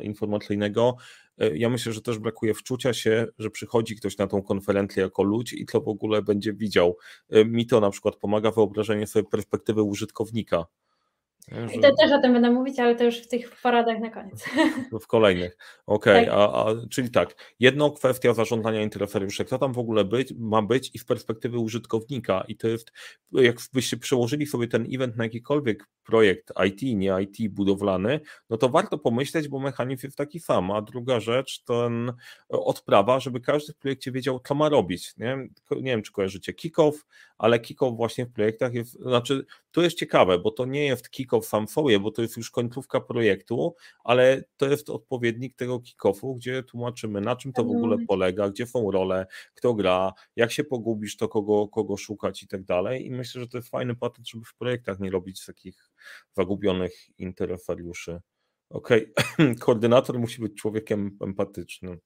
[0.02, 0.96] informacyjnego.
[1.38, 5.22] E, ja myślę, że też brakuje wczucia się, że przychodzi ktoś na tą konferencję jako
[5.22, 6.96] ludź i to w ogóle będzie widział.
[7.30, 10.64] E, mi to na przykład pomaga wyobrażenie sobie perspektywy użytkownika
[11.48, 11.80] że...
[11.80, 14.44] To też o tym będę mówić, ale to już w tych poradach na koniec.
[15.02, 15.56] W kolejnych.
[15.86, 16.24] Okej, okay.
[16.24, 16.34] tak.
[16.34, 20.90] a, a, czyli tak, jedną kwestia zarządzania interferiuszy, co tam w ogóle być, ma być
[20.94, 22.92] i w perspektywy użytkownika i to jest,
[23.32, 28.98] jakbyście przełożyli sobie ten event na jakikolwiek projekt IT, nie IT budowlany, no to warto
[28.98, 31.90] pomyśleć, bo mechanizm jest taki sam, a druga rzecz to
[32.48, 35.36] odprawa, żeby każdy w projekcie wiedział, co ma robić, nie,
[35.70, 36.92] nie wiem, czy kojarzycie kick-off,
[37.38, 41.35] ale kick-off właśnie w projektach jest, znaczy to jest ciekawe, bo to nie jest kick-off
[41.42, 47.20] sobie, bo to jest już końcówka projektu, ale to jest odpowiednik tego kick-offu, gdzie tłumaczymy
[47.20, 48.06] na czym to w ogóle mhm.
[48.06, 52.64] polega, gdzie są role, kto gra, jak się pogubisz, to kogo, kogo szukać i tak
[52.64, 55.90] dalej i myślę, że to jest fajny patent, żeby w projektach nie robić takich
[56.32, 58.20] zagubionych interferiuszy.
[58.70, 59.54] Okej, okay.
[59.64, 61.98] koordynator musi być człowiekiem empatycznym.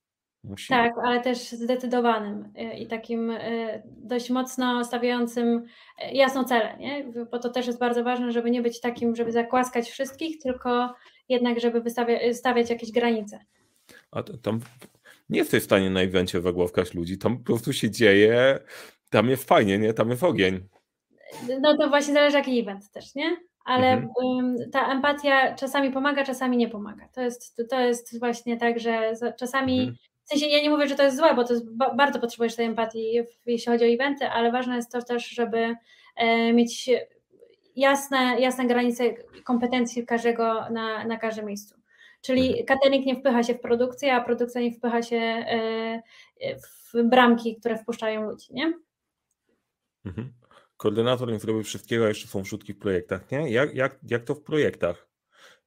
[0.68, 5.64] Tak, ale też zdecydowanym e, i takim e, dość mocno stawiającym
[5.98, 7.04] e, jasno cele, nie?
[7.30, 10.94] bo to też jest bardzo ważne, żeby nie być takim, żeby zakłaskać wszystkich, tylko
[11.28, 13.38] jednak, żeby wystawia, stawiać jakieś granice.
[14.10, 14.60] A tam
[15.28, 18.58] nie jesteś w stanie na evencie wygłowkać ludzi, tam po prostu się dzieje,
[19.10, 19.94] tam jest fajnie, nie?
[19.94, 20.60] Tam jest ogień.
[21.60, 23.36] No to właśnie zależy jaki event też, nie?
[23.64, 24.56] Ale mhm.
[24.72, 27.08] ta empatia czasami pomaga, czasami nie pomaga.
[27.14, 29.96] To jest, to jest właśnie tak, że czasami mhm
[30.30, 32.66] w sensie ja nie mówię, że to jest złe, bo to jest, bardzo potrzebujesz tej
[32.66, 35.76] empatii, jeśli chodzi o eventy, ale ważne jest to też, żeby
[36.16, 36.90] e, mieć
[37.76, 39.14] jasne, jasne granice
[39.44, 41.74] kompetencji każdego na, na każdym miejscu.
[42.20, 42.66] Czyli mhm.
[42.66, 46.02] catering nie wpycha się w produkcję, a produkcja nie wpycha się e,
[46.62, 48.72] w bramki, które wpuszczają ludzi, nie?
[50.04, 50.32] Mhm.
[50.76, 53.50] Koordynator nie zrobi wszystkiego, a jeszcze są wrzutki w projektach, nie?
[53.50, 55.08] Jak, jak, jak to w projektach?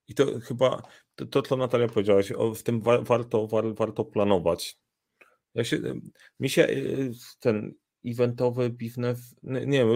[0.07, 0.81] I to chyba
[1.15, 4.77] to, co Natalia powiedziałaś, o, w tym wa warto, war, warto planować.
[5.53, 5.77] Ja się,
[6.39, 7.73] mi się y, ten
[8.05, 9.89] eventowy biznes, nie wiem,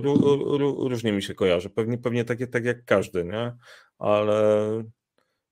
[0.78, 1.70] różnie mi się kojarzy.
[1.70, 3.56] Pewnie, pewnie takie tak jak każdy, nie?
[3.98, 4.84] Ale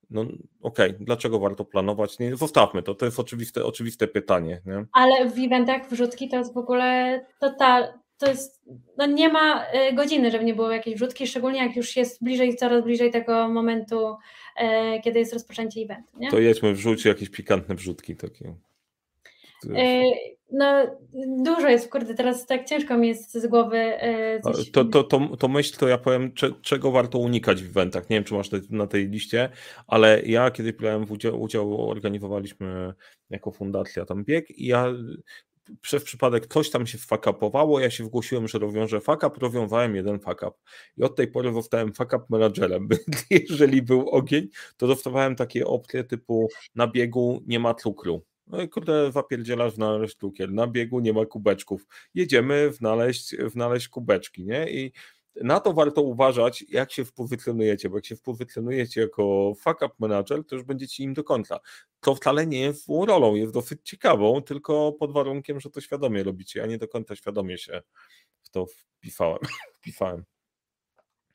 [0.09, 0.21] no
[0.61, 1.05] okej, okay.
[1.05, 2.19] dlaczego warto planować?
[2.19, 4.61] Nie, zostawmy to, to jest oczywiste, oczywiste pytanie.
[4.65, 4.85] Nie?
[4.91, 8.63] Ale w eventach wrzutki to jest w ogóle total, to jest,
[8.97, 12.55] no nie ma y, godziny, żeby nie było jakiejś wrzutki, szczególnie jak już jest bliżej,
[12.55, 14.15] coraz bliżej tego momentu,
[14.57, 16.19] e, kiedy jest rozpoczęcie eventu.
[16.19, 16.31] Nie?
[16.31, 18.55] To jedźmy wrzuć jakieś pikantne wrzutki takie.
[19.75, 20.03] E,
[20.51, 20.97] no,
[21.43, 24.71] dużo jest, kurde, teraz tak ciężko mi jest z głowy e, coś...
[24.71, 28.09] to, to, to, to myśl, to ja powiem, czego warto unikać w eventach.
[28.09, 29.49] Nie wiem, czy masz te, na tej liście,
[29.87, 32.93] ale ja kiedy brałem udział, udział, organizowaliśmy
[33.29, 34.93] jako fundacja tam bieg i ja
[35.81, 40.57] przez przypadek coś tam się fakapowało, ja się wgłosiłem, że rozwiążę fakap, rozwiązałem jeden fakap.
[40.97, 42.89] I od tej pory zostałem fakap menadżerem.
[43.49, 44.47] Jeżeli był ogień,
[44.77, 48.21] to dostawałem takie opcje typu na biegu nie ma cukru.
[48.47, 51.87] No i kurde, zapierdzielasz znaleźć cukier, na biegu nie ma kubeczków.
[52.13, 54.69] Jedziemy znaleźć, znaleźć kubeczki, nie?
[54.71, 54.91] I
[55.43, 60.45] na to warto uważać, jak się wpływytlenujecie, bo jak się wpływytlenujecie jako fuck up manager,
[60.45, 61.59] to już będziecie im do końca.
[61.99, 66.59] To wcale nie jest rolą, jest dosyć ciekawą, tylko pod warunkiem, że to świadomie robicie.
[66.59, 67.81] Ja nie do końca świadomie się
[68.41, 69.39] w to wpisałem.
[69.79, 70.23] wpisałem.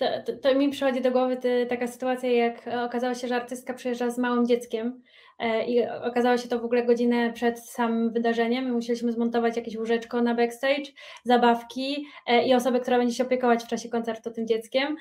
[0.01, 1.37] To, to, to, mi przychodzi do głowy
[1.69, 5.30] taka sytuacja, jak okazało się, że artystka przyjeżdża z małym dzieckiem e,
[5.67, 8.65] i okazało się to w ogóle godzinę przed samym wydarzeniem.
[8.65, 10.85] My musieliśmy zmontować jakieś łóżeczko na backstage,
[11.25, 14.97] zabawki e, i osobę, która będzie się opiekować w czasie koncertu tym dzieckiem.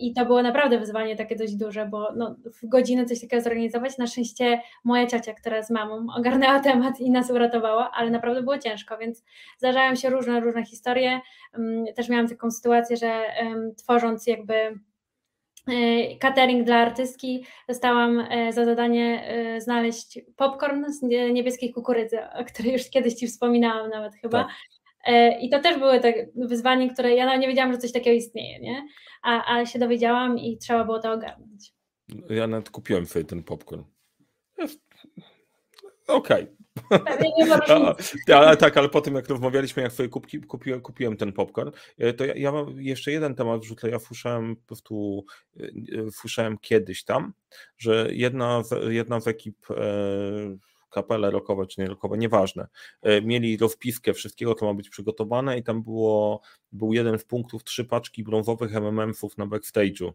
[0.00, 3.98] i to było naprawdę wyzwanie takie dość duże, bo no, w godzinę coś takiego zorganizować.
[3.98, 8.58] Na szczęście moja ciocia, która z mamą ogarnęła temat i nas uratowała, ale naprawdę było
[8.58, 9.24] ciężko, więc
[9.58, 11.20] zdarzają się różne, różne historie.
[11.54, 13.22] Mm, też miałam taką sytuację, że
[13.76, 14.74] tworząc jakby E,
[16.20, 22.72] catering dla artystki dostałam e, za zadanie e, znaleźć popcorn z niebieskiej kukurydzy, o której
[22.72, 24.44] już kiedyś Ci wspominałam nawet chyba.
[24.44, 24.52] Tak.
[25.40, 28.86] I to też były tak wyzwanie, które ja nie wiedziałam, że coś takiego istnieje, nie?
[29.22, 31.72] A, ale się dowiedziałam i trzeba było to ogarnąć.
[32.30, 33.82] Ja nawet kupiłem sobie ten popcorn.
[36.08, 36.56] Okej, okay.
[38.34, 42.12] Ale tak, ale po tym jak rozmawialiśmy, jak sobie kupi, kupiłem, kupiłem ten popcorn, e,
[42.12, 43.90] to ja, ja mam jeszcze jeden temat wrzucę.
[43.90, 45.24] Ja słyszałem tu,
[46.10, 47.32] słyszałem kiedyś tam,
[47.78, 49.74] że jedna, jedna z ekip e,
[50.90, 52.66] kapele rockowe czy nie rockowe, nieważne,
[53.02, 56.40] e, mieli rozpiskę wszystkiego, co ma być przygotowane i tam było,
[56.72, 60.12] był jeden z punktów, trzy paczki brązowych MMM-ów na backstage'u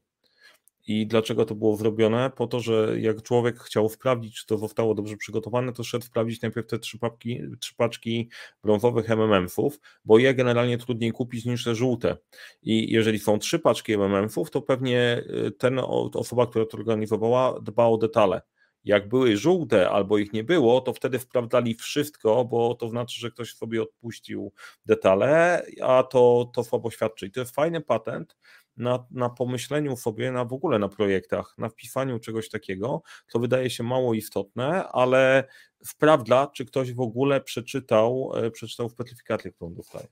[0.87, 2.31] i dlaczego to było zrobione?
[2.35, 6.41] Po to, że jak człowiek chciał sprawdzić, czy to zostało dobrze przygotowane, to szedł sprawdzić
[6.41, 8.29] najpierw te trzy, papki, trzy paczki
[8.63, 12.17] brązowych MMM-ów, bo je generalnie trudniej kupić niż te żółte.
[12.61, 15.79] I jeżeli są trzy paczki MMM-ów, to pewnie y, ten
[16.13, 18.41] osoba, która to organizowała, dba o detale.
[18.83, 23.31] Jak były żółte albo ich nie było, to wtedy sprawdzali wszystko, bo to znaczy, że
[23.31, 24.53] ktoś sobie odpuścił
[24.85, 27.25] detale, a to, to słabo świadczy.
[27.25, 28.35] I to jest fajny patent,
[28.77, 33.69] na, na pomyśleniu sobie, na w ogóle na projektach, na wpisaniu czegoś takiego, to wydaje
[33.69, 35.43] się mało istotne, ale
[35.83, 40.07] sprawdza, czy ktoś w ogóle przeczytał, e, przeczytał specyfikację, którą dostaje.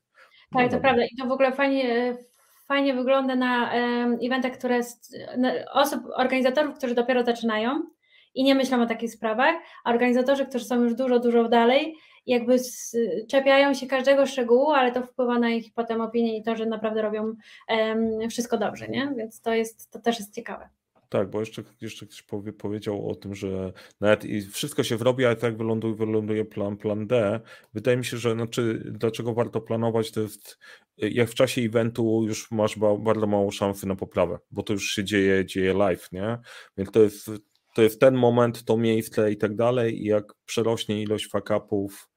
[0.51, 1.05] No tak, to prawda.
[1.05, 2.17] I to w ogóle fajnie,
[2.67, 3.71] fajnie wygląda na
[4.21, 4.79] eventach, które
[5.73, 7.83] osób, organizatorów, którzy dopiero zaczynają
[8.35, 11.95] i nie myślą o takich sprawach, a organizatorzy, którzy są już dużo, dużo dalej,
[12.25, 12.57] jakby
[13.29, 17.01] czepiają się każdego szczegółu, ale to wpływa na ich potem opinię i to, że naprawdę
[17.01, 17.33] robią
[17.69, 19.13] um, wszystko dobrze, nie?
[19.17, 20.69] Więc to jest, to też jest ciekawe.
[21.09, 25.25] Tak, bo jeszcze, jeszcze ktoś powie, powiedział o tym, że nawet i wszystko się wrobi,
[25.25, 27.39] ale tak wyląduje, wyląduje plan, plan D.
[27.73, 30.57] Wydaje mi się, że znaczy, dlaczego warto planować, to jest
[30.97, 34.91] jak w czasie eventu już masz ba, bardzo mało szansy na poprawę, bo to już
[34.91, 36.37] się dzieje, dzieje live, nie?
[36.77, 37.31] Więc to jest,
[37.75, 42.09] to jest ten moment, to miejsce i tak dalej i jak przerośnie ilość fakapów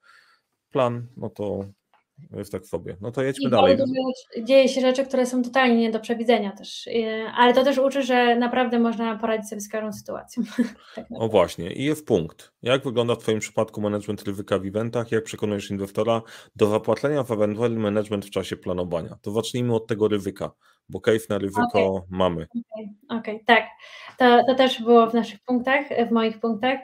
[0.71, 1.65] plan, no to
[2.37, 2.97] jest tak sobie.
[3.01, 3.79] No to jedźmy I dalej.
[4.45, 6.89] Dzieje się rzeczy, które są totalnie nie do przewidzenia też,
[7.37, 10.43] ale to też uczy, że naprawdę można poradzić sobie z każdą sytuacją.
[10.95, 12.53] tak o właśnie, i jest punkt.
[12.63, 15.13] Jak wygląda w Twoim przypadku management ryzyka w eventach?
[15.13, 16.23] Jak przekonujesz inwestora
[16.57, 19.19] do zapłacenia w eventualny management w czasie planowania?
[19.23, 20.51] To zacznijmy od tego ryzyka,
[20.89, 22.09] bo case na ryzyko okay.
[22.11, 22.47] mamy.
[22.51, 23.19] Okej, okay.
[23.19, 23.41] okay.
[23.47, 23.65] tak.
[24.19, 26.79] To, to też było w naszych punktach, w moich punktach.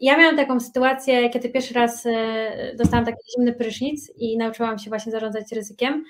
[0.00, 4.90] Ja miałam taką sytuację, kiedy pierwszy raz e, dostałam taki zimny prysznic i nauczyłam się
[4.90, 6.04] właśnie zarządzać ryzykiem.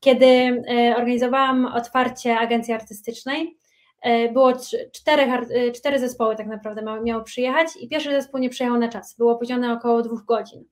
[0.00, 3.58] Kiedy e, organizowałam otwarcie agencji artystycznej,
[4.02, 4.52] e, było
[4.92, 5.26] cztery,
[5.72, 9.72] cztery zespoły tak naprawdę miało przyjechać i pierwszy zespół nie przyjechał na czas, było opóźnione
[9.72, 10.64] około dwóch godzin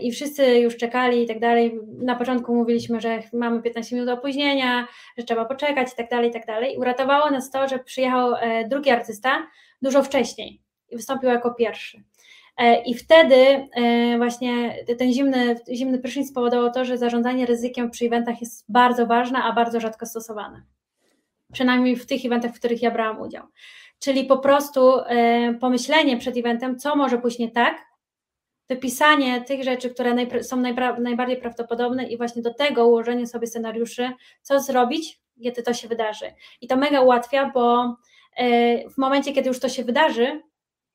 [0.00, 1.80] i wszyscy już czekali i tak dalej.
[1.98, 4.86] Na początku mówiliśmy, że mamy 15 minut opóźnienia,
[5.18, 6.76] że trzeba poczekać i tak dalej, i tak dalej.
[6.76, 8.34] Uratowało nas to, że przyjechał
[8.68, 9.46] drugi artysta
[9.82, 10.60] dużo wcześniej
[10.90, 12.02] i wystąpił jako pierwszy.
[12.56, 18.06] E, I wtedy e, właśnie ten zimny, zimny prysznic spowodował to, że zarządzanie ryzykiem przy
[18.06, 20.62] eventach jest bardzo ważne, a bardzo rzadko stosowane.
[21.52, 23.44] Przynajmniej w tych eventach, w których ja brałam udział.
[23.98, 27.85] Czyli po prostu e, pomyślenie przed eventem, co może pójść nie tak,
[28.68, 30.56] wypisanie tych rzeczy, które są
[30.98, 36.26] najbardziej prawdopodobne i właśnie do tego ułożenie sobie scenariuszy, co zrobić, kiedy to się wydarzy.
[36.60, 37.96] I to mega ułatwia, bo
[38.94, 40.42] w momencie, kiedy już to się wydarzy,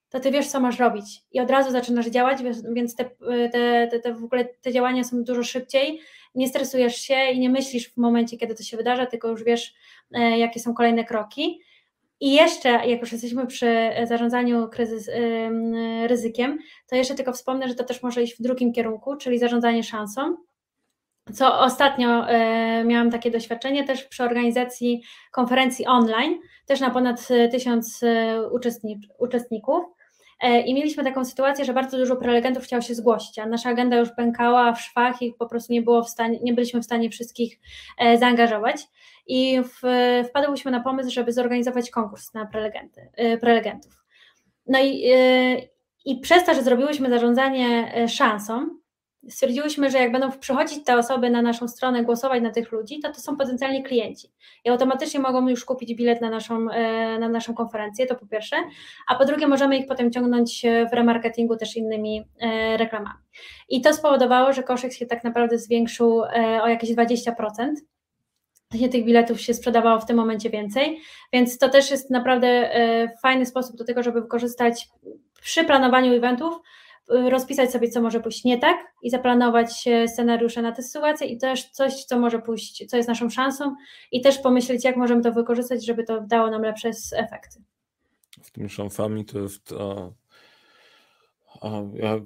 [0.09, 2.39] to ty wiesz, co masz robić i od razu zaczynasz działać,
[2.73, 3.05] więc te,
[3.51, 5.99] te, te, te, w ogóle te działania są dużo szybciej,
[6.35, 9.73] nie stresujesz się i nie myślisz w momencie, kiedy to się wydarza, tylko już wiesz,
[10.11, 11.61] e, jakie są kolejne kroki.
[12.21, 15.09] I jeszcze, jak już jesteśmy przy zarządzaniu kryzys,
[16.07, 19.83] ryzykiem, to jeszcze tylko wspomnę, że to też może iść w drugim kierunku, czyli zarządzanie
[19.83, 20.35] szansą.
[21.33, 28.03] Co ostatnio e, miałam takie doświadczenie też przy organizacji konferencji online, też na ponad tysiąc
[28.03, 28.41] e,
[29.19, 29.83] uczestników.
[30.41, 33.97] E, I mieliśmy taką sytuację, że bardzo dużo prelegentów chciało się zgłosić, a nasza agenda
[33.97, 37.09] już pękała w szwach i po prostu nie, było w stanie, nie byliśmy w stanie
[37.09, 37.59] wszystkich
[37.97, 38.87] e, zaangażować.
[39.27, 39.81] I w,
[40.29, 44.03] wpadłyśmy na pomysł, żeby zorganizować konkurs na prelegenty, e, prelegentów.
[44.67, 45.11] No i,
[46.05, 48.80] i przez to, że zrobiłyśmy zarządzanie szansą,
[49.29, 53.13] stwierdziłyśmy, że jak będą przychodzić te osoby na naszą stronę, głosować na tych ludzi, to
[53.13, 54.27] to są potencjalnie klienci
[54.65, 58.55] i automatycznie mogą już kupić bilet na naszą, e, na naszą konferencję, to po pierwsze,
[59.07, 63.19] a po drugie możemy ich potem ciągnąć w remarketingu też innymi e, reklamami.
[63.69, 67.31] I to spowodowało, że koszyk się tak naprawdę zwiększył e, o jakieś 20%.
[68.91, 70.99] tych biletów się sprzedawało w tym momencie więcej,
[71.33, 72.69] więc to też jest naprawdę
[73.21, 74.87] fajny sposób do tego, żeby wykorzystać
[75.41, 76.61] przy planowaniu eventów,
[77.29, 81.69] rozpisać sobie, co może pójść nie tak i zaplanować scenariusze na tę sytuację i też
[81.69, 83.75] coś, co może pójść, co jest naszą szansą
[84.11, 87.63] i też pomyśleć, jak możemy to wykorzystać, żeby to dało nam lepsze efekty.
[88.41, 89.73] W tym szamfami to jest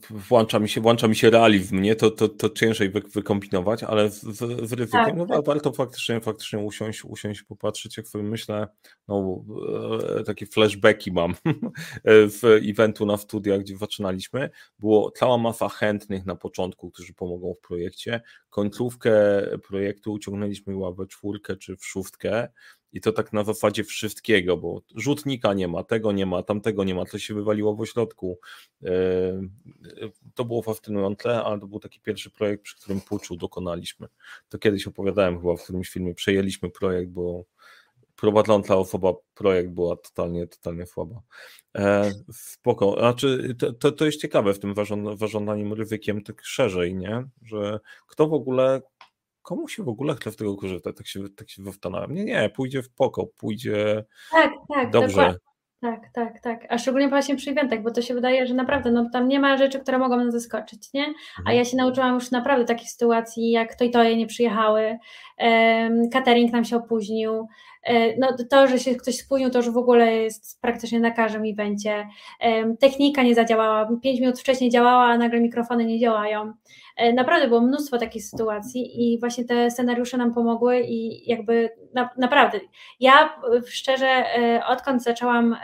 [0.10, 1.96] włącza mi się, włącza mi się realizm, nie?
[1.96, 5.46] To, to, to ciężej wy, wykombinować, ale w, w ryzykiem tak, no, tak.
[5.46, 8.68] warto faktycznie, faktycznie usiąść, usiąść popatrzeć, jak sobie myślę,
[9.08, 9.46] no
[10.20, 11.36] e, takie flashbacki mam
[12.06, 17.68] w eventu na studiach, gdzie zaczynaliśmy, było cała masa chętnych na początku, którzy pomogą w
[17.68, 19.14] projekcie, końcówkę
[19.68, 22.48] projektu uciągnęliśmy chyba we czwórkę czy w szóstkę,
[22.96, 26.96] i to tak na zasadzie wszystkiego, bo rzutnika nie ma, tego nie ma, tamtego nie
[26.96, 28.40] ma, coś się wywaliło w ośrodku.
[28.84, 28.90] E,
[30.36, 34.08] to było fascynujące, ale to był taki pierwszy projekt, przy którym puczu dokonaliśmy.
[34.50, 37.46] To kiedyś opowiadałem chyba w którymś filmie, przejęliśmy projekt, bo
[38.16, 41.22] prowadząca osoba projekt była totalnie, totalnie słaba.
[41.78, 42.96] E, spoko.
[43.00, 44.74] Znaczy, to, to, to jest ciekawe w tym
[45.18, 47.24] zarządzaniem ryzykiem tak szerzej, nie?
[47.42, 48.82] Że kto w ogóle
[49.46, 50.98] komu się w ogóle chce w tego korzystać?
[50.98, 52.14] Tak się, tak się zastanawiam.
[52.14, 55.08] Nie, nie, pójdzie w poko, pójdzie tak, tak, dobrze.
[55.08, 55.40] Dokładnie.
[55.82, 56.66] Tak, tak, tak.
[56.70, 59.58] A szczególnie właśnie przy eventach, bo to się wydaje, że naprawdę no, tam nie ma
[59.58, 61.06] rzeczy, które mogą nas zaskoczyć, nie?
[61.38, 61.58] A mhm.
[61.58, 64.98] ja się nauczyłam już naprawdę takich sytuacji, jak to i to je nie przyjechały,
[65.40, 67.48] um, catering nam się opóźnił,
[67.86, 71.44] E, no to, że się ktoś spóźnił, to już w ogóle jest praktycznie na każdym
[71.46, 72.08] evencie.
[72.80, 76.54] Technika nie zadziałała, pięć minut wcześniej działała, a nagle mikrofony nie działają.
[76.96, 82.10] E, naprawdę było mnóstwo takich sytuacji i właśnie te scenariusze nam pomogły i jakby na,
[82.18, 82.60] naprawdę.
[83.00, 85.56] Ja szczerze, e, odkąd zaczęłam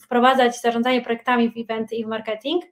[0.00, 2.64] wprowadzać zarządzanie projektami w eventy i w marketing,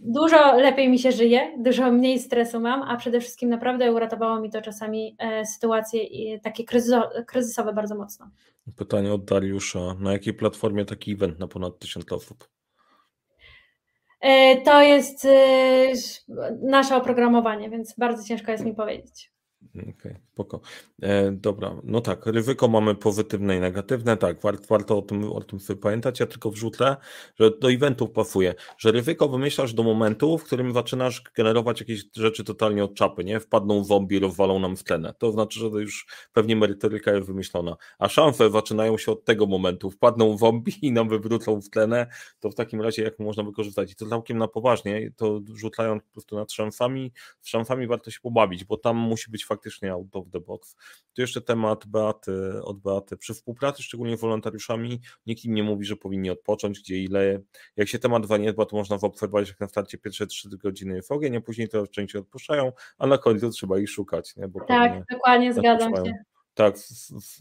[0.00, 4.50] dużo lepiej mi się żyje, dużo mniej stresu mam, a przede wszystkim naprawdę uratowało mi
[4.50, 6.00] to czasami e, sytuacje
[6.40, 6.64] takie
[7.26, 8.30] kryzysowe bardzo mocno.
[8.76, 9.94] Pytanie od Dariusza.
[10.00, 12.48] Na jakiej platformie taki event na ponad tysiąc osób?
[14.22, 15.92] E, to jest e,
[16.62, 19.31] nasze oprogramowanie, więc bardzo ciężko jest mi powiedzieć.
[19.70, 20.60] Okej, okay, spoko.
[21.02, 24.36] E, dobra, no tak, ryzyko mamy pozytywne i negatywne, tak,
[24.70, 26.96] warto, o, tym, o tym sobie pamiętać, ja tylko wrzucę,
[27.40, 32.44] że do eventów pasuje, że ryzyko wymyślasz do momentu, w którym zaczynasz generować jakieś rzeczy
[32.44, 33.40] totalnie od czapy, nie?
[33.40, 37.76] Wpadną zombie, rozwalą nam w tlenę, to znaczy, że to już pewnie merytoryka jest wymyślona,
[37.98, 42.06] a szanse zaczynają się od tego momentu, wpadną zombie i nam wywrócą w tlenę,
[42.40, 43.92] to w takim razie jak można wykorzystać?
[43.92, 48.20] I to całkiem na poważnie, to rzucając po prostu nad szansami, z szansami warto się
[48.20, 50.76] pobawić, bo tam musi być faktycznie out of the box.
[51.14, 53.16] Tu jeszcze temat Beaty, od Beaty.
[53.16, 57.40] Przy współpracy, szczególnie z wolontariuszami, nikt im nie mówi, że powinni odpocząć, gdzie ile.
[57.76, 61.36] Jak się temat zaniedba, to można zaobserwować, jak na starcie pierwsze 3 godziny jest ogień,
[61.36, 64.36] a później to części odpuszczają, a na końcu trzeba ich szukać.
[64.36, 64.48] Nie?
[64.48, 66.31] Bo tak, dokładnie, zgadzam się.
[66.54, 66.78] Tak,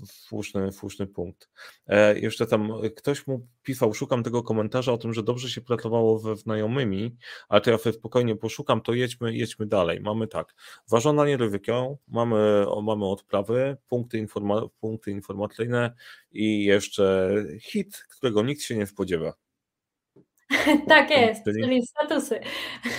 [0.07, 1.49] słuszny, słuszny punkt.
[1.87, 6.19] E, jeszcze tam ktoś mu pisał, szukam tego komentarza o tym, że dobrze się pracowało
[6.19, 7.15] ze znajomymi,
[7.49, 10.01] ale to ja sobie spokojnie poszukam, to jedźmy, jedźmy dalej.
[10.01, 10.55] Mamy tak,
[10.89, 15.93] ważone ryzyko, mamy, mamy odprawy, punkty, informa, punkty informacyjne
[16.31, 19.40] i jeszcze hit, którego nikt się nie spodziewa.
[20.87, 22.39] tak jest, czyli, czyli statusy.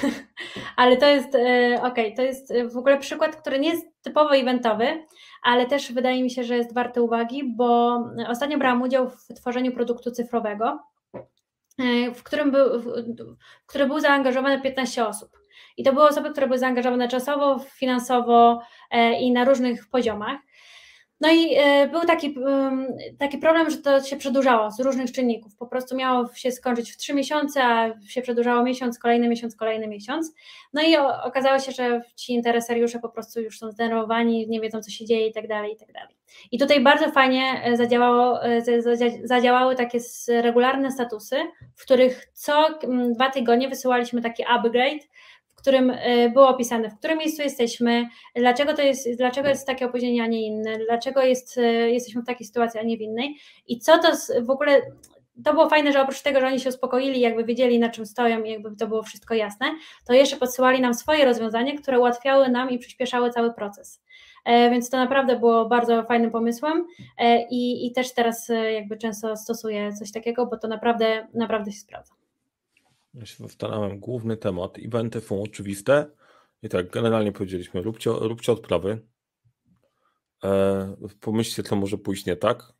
[0.76, 1.38] ale to jest, e,
[1.82, 5.06] okej, okay, to jest w ogóle przykład, który nie jest typowo eventowy,
[5.42, 9.72] ale też wydaje mi się, że jest warte uwagi, bo ostatnio brałam udział w tworzeniu
[9.72, 10.78] produktu cyfrowego,
[11.78, 15.42] e, w którym był, w który był zaangażowane 15 osób.
[15.76, 20.38] I to były osoby, które były zaangażowane czasowo, finansowo e, i na różnych poziomach.
[21.22, 22.34] No i e, był taki,
[23.18, 25.56] taki problem, że to się przedłużało z różnych czynników.
[25.56, 29.86] Po prostu miało się skończyć w trzy miesiące, a się przedłużało miesiąc, kolejny miesiąc, kolejny
[29.88, 30.34] miesiąc.
[30.72, 34.90] No i okazało się, że ci interesariusze po prostu już są zdenerwowani, nie wiedzą, co
[34.90, 36.14] się dzieje i tak dalej, i tak dalej.
[36.52, 38.62] I tutaj bardzo fajnie e, zadziałało, e,
[39.24, 41.36] zadziałały takie regularne statusy,
[41.76, 42.78] w których co
[43.14, 45.02] dwa tygodnie wysyłaliśmy taki upgrade,
[45.62, 50.22] którym e, było opisane, w którym miejscu jesteśmy, dlaczego to jest, dlaczego jest takie opóźnienie,
[50.22, 53.36] a nie inne, dlaczego jest, e, jesteśmy w takiej sytuacji, a nie w innej.
[53.66, 54.08] I co to
[54.42, 54.82] w ogóle
[55.44, 58.42] to było fajne, że oprócz tego, że oni się uspokoili, jakby wiedzieli na czym stoją
[58.42, 59.66] i jakby to było wszystko jasne,
[60.06, 64.02] to jeszcze podsyłali nam swoje rozwiązania, które ułatwiały nam i przyspieszały cały proces.
[64.44, 66.86] E, więc to naprawdę było bardzo fajnym pomysłem
[67.50, 72.21] i, i też teraz jakby często stosuję coś takiego, bo to naprawdę, naprawdę się sprawdza.
[73.14, 74.78] Ja się zastanawiam, główny temat.
[74.78, 76.10] Eventy są oczywiste.
[76.62, 79.06] I tak, generalnie powiedzieliśmy, róbcie, róbcie odprawy.
[80.44, 82.72] E, pomyślcie, co może pójść nie tak.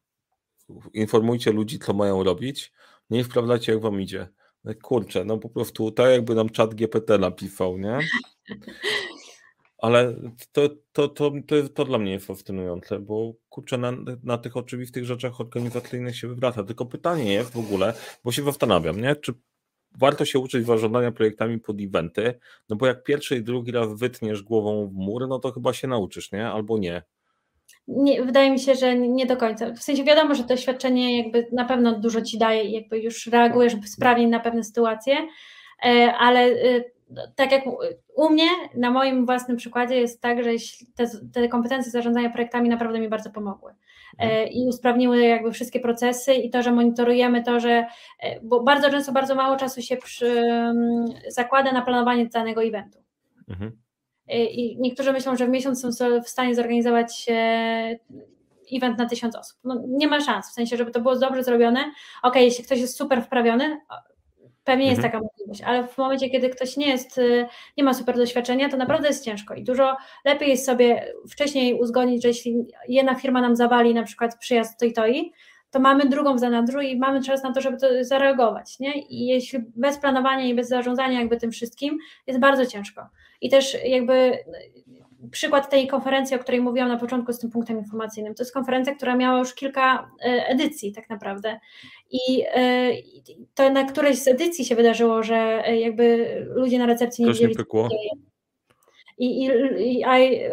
[0.94, 2.72] Informujcie ludzi, co mają robić.
[3.10, 4.28] Nie sprawdzajcie, jak wam idzie.
[4.64, 7.98] No kurczę, no po prostu tak jakby nam czat GPT napisał, nie?
[9.78, 10.14] Ale
[10.52, 15.04] to, to, to, to, to dla mnie jest fascynujące, bo kurczę, na, na tych oczywistych
[15.04, 16.64] rzeczach organizacyjnych się wywraca.
[16.64, 19.16] Tylko pytanie jest w ogóle, bo się zastanawiam, nie?
[19.16, 19.34] czy
[19.98, 22.34] warto się uczyć zarządzania projektami pod eventy,
[22.68, 25.88] no bo jak pierwszy i drugi raz wytniesz głową w mur, no to chyba się
[25.88, 26.48] nauczysz, nie?
[26.48, 27.02] Albo nie.
[27.88, 29.72] Nie, wydaje mi się, że nie do końca.
[29.72, 33.72] W sensie wiadomo, że doświadczenie jakby na pewno dużo ci daje i jakby już reagujesz
[33.86, 35.16] sprawniej na pewne sytuacje,
[35.84, 36.84] e, ale e,
[37.36, 37.62] tak jak
[38.16, 40.50] u mnie, na moim własnym przykładzie jest tak, że
[40.94, 43.72] te, te kompetencje zarządzania projektami naprawdę mi bardzo pomogły.
[44.50, 47.86] I usprawniły jakby wszystkie procesy i to, że monitorujemy to, że
[48.42, 50.44] bo bardzo często bardzo mało czasu się przy,
[51.28, 52.98] zakłada na planowanie danego eventu.
[53.48, 53.78] Mhm.
[54.28, 57.26] I niektórzy myślą, że w miesiąc są w stanie zorganizować
[58.72, 59.58] event na tysiąc osób.
[59.64, 61.92] No, nie ma szans, w sensie, żeby to było dobrze zrobione.
[62.22, 63.80] Ok, jeśli ktoś jest super wprawiony,
[64.64, 65.12] pewnie jest mhm.
[65.12, 67.46] taka możliwość, ale w momencie, kiedy ktoś nie jest, y,
[67.76, 72.22] nie ma super doświadczenia, to naprawdę jest ciężko i dużo lepiej jest sobie wcześniej uzgodnić,
[72.22, 75.32] że jeśli jedna firma nam zawali na przykład przyjazd to i to i,
[75.70, 79.02] to mamy drugą w zanadrzu i mamy czas na to, żeby to zareagować, nie?
[79.02, 83.08] I jeśli bez planowania i bez zarządzania jakby tym wszystkim, jest bardzo ciężko.
[83.40, 84.38] I też jakby
[85.30, 88.94] przykład tej konferencji, o której mówiłam na początku z tym punktem informacyjnym, to jest konferencja,
[88.94, 91.60] która miała już kilka e, edycji tak naprawdę
[92.10, 92.90] i e,
[93.54, 97.54] to na którejś z edycji się wydarzyło, że e, jakby ludzie na recepcji nie wiedzieli,
[99.18, 100.04] i, i, i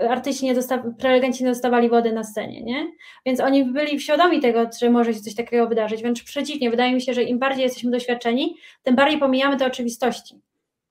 [0.09, 2.91] artyści nie dostawali, prelegenci nie dostawali wody na scenie, nie?
[3.25, 7.01] Więc oni byli świadomi tego, że może się coś takiego wydarzyć, wręcz przeciwnie, wydaje mi
[7.01, 10.35] się, że im bardziej jesteśmy doświadczeni, tym bardziej pomijamy te oczywistości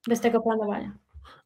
[0.08, 0.92] bez tego planowania.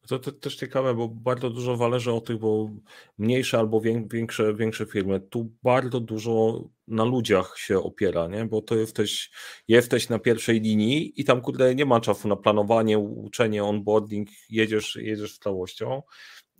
[0.07, 2.69] To, to, też ciekawe, bo bardzo dużo zależy o tych, bo
[3.17, 8.45] mniejsze albo większe, większe firmy, tu bardzo dużo na ludziach się opiera, nie?
[8.45, 9.31] bo to jesteś,
[9.67, 14.95] jesteś na pierwszej linii i tam kurde nie ma czasu na planowanie, uczenie, onboarding, jedziesz,
[14.95, 16.01] jedziesz z całością.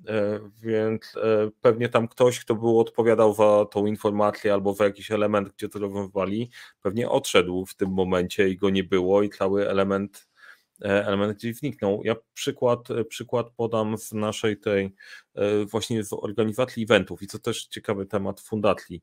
[0.08, 5.12] E, więc e, pewnie tam ktoś, kto był odpowiadał za tą informację albo za jakiś
[5.12, 6.50] element, gdzie to rozwiązywali,
[6.82, 10.33] pewnie odszedł w tym momencie i go nie było i cały element
[10.82, 12.02] element gdzieś wniknął.
[12.04, 14.96] Ja przykład, e, przykład podam w naszej tej
[15.36, 19.02] e, właśnie w organizacji eventów i co też ciekawy temat fundatli,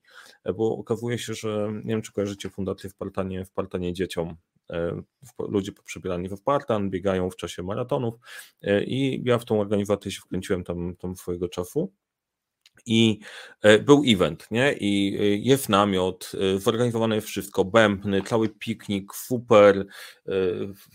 [0.57, 4.37] bo okazuje się, że nie wiem czy kojarzycie fundatli w Partanie, w Partanie dzieciom.
[5.39, 8.15] Ludzie poprzebierani w Partan biegają w czasie maratonów
[8.87, 11.93] i ja w tą organizację się wkręciłem tam, tam swojego czasu.
[12.87, 13.21] I
[13.63, 14.73] e, był event, nie?
[14.73, 19.87] I e, jest namiot, e, zorganizowane jest wszystko, bębny, cały piknik, super,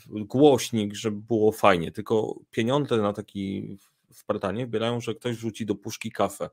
[0.08, 1.92] głośnik, żeby było fajnie.
[1.92, 3.78] Tylko pieniądze na taki
[4.12, 6.50] Spartanie wybierają, że ktoś rzuci do puszki kafę.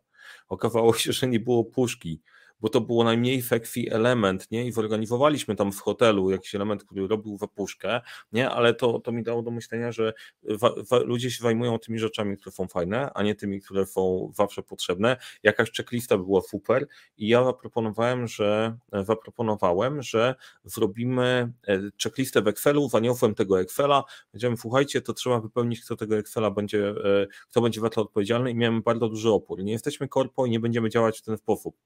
[0.48, 2.20] Okazało się, że nie było puszki
[2.62, 4.66] bo to było najmniej sexy element, nie?
[4.66, 8.00] I zorganizowaliśmy tam w hotelu jakiś element, który robił wapuszkę,
[8.32, 8.50] nie?
[8.50, 12.36] Ale to, to mi dało do myślenia, że wa, wa, ludzie się zajmują tymi rzeczami,
[12.36, 15.16] które są fajne, a nie tymi, które są zawsze potrzebne.
[15.42, 16.86] Jakaś checklista była super
[17.18, 20.34] i ja zaproponowałem, że zaproponowałem, że
[20.64, 26.18] zrobimy e, checklistę w Excelu, zaniosłem tego Excela, będziemy, słuchajcie, to trzeba wypełnić, kto tego
[26.18, 29.62] Excela będzie, e, kto będzie za to odpowiedzialny i miałem bardzo duży opór.
[29.62, 31.76] Nie jesteśmy korpo i nie będziemy działać w ten sposób.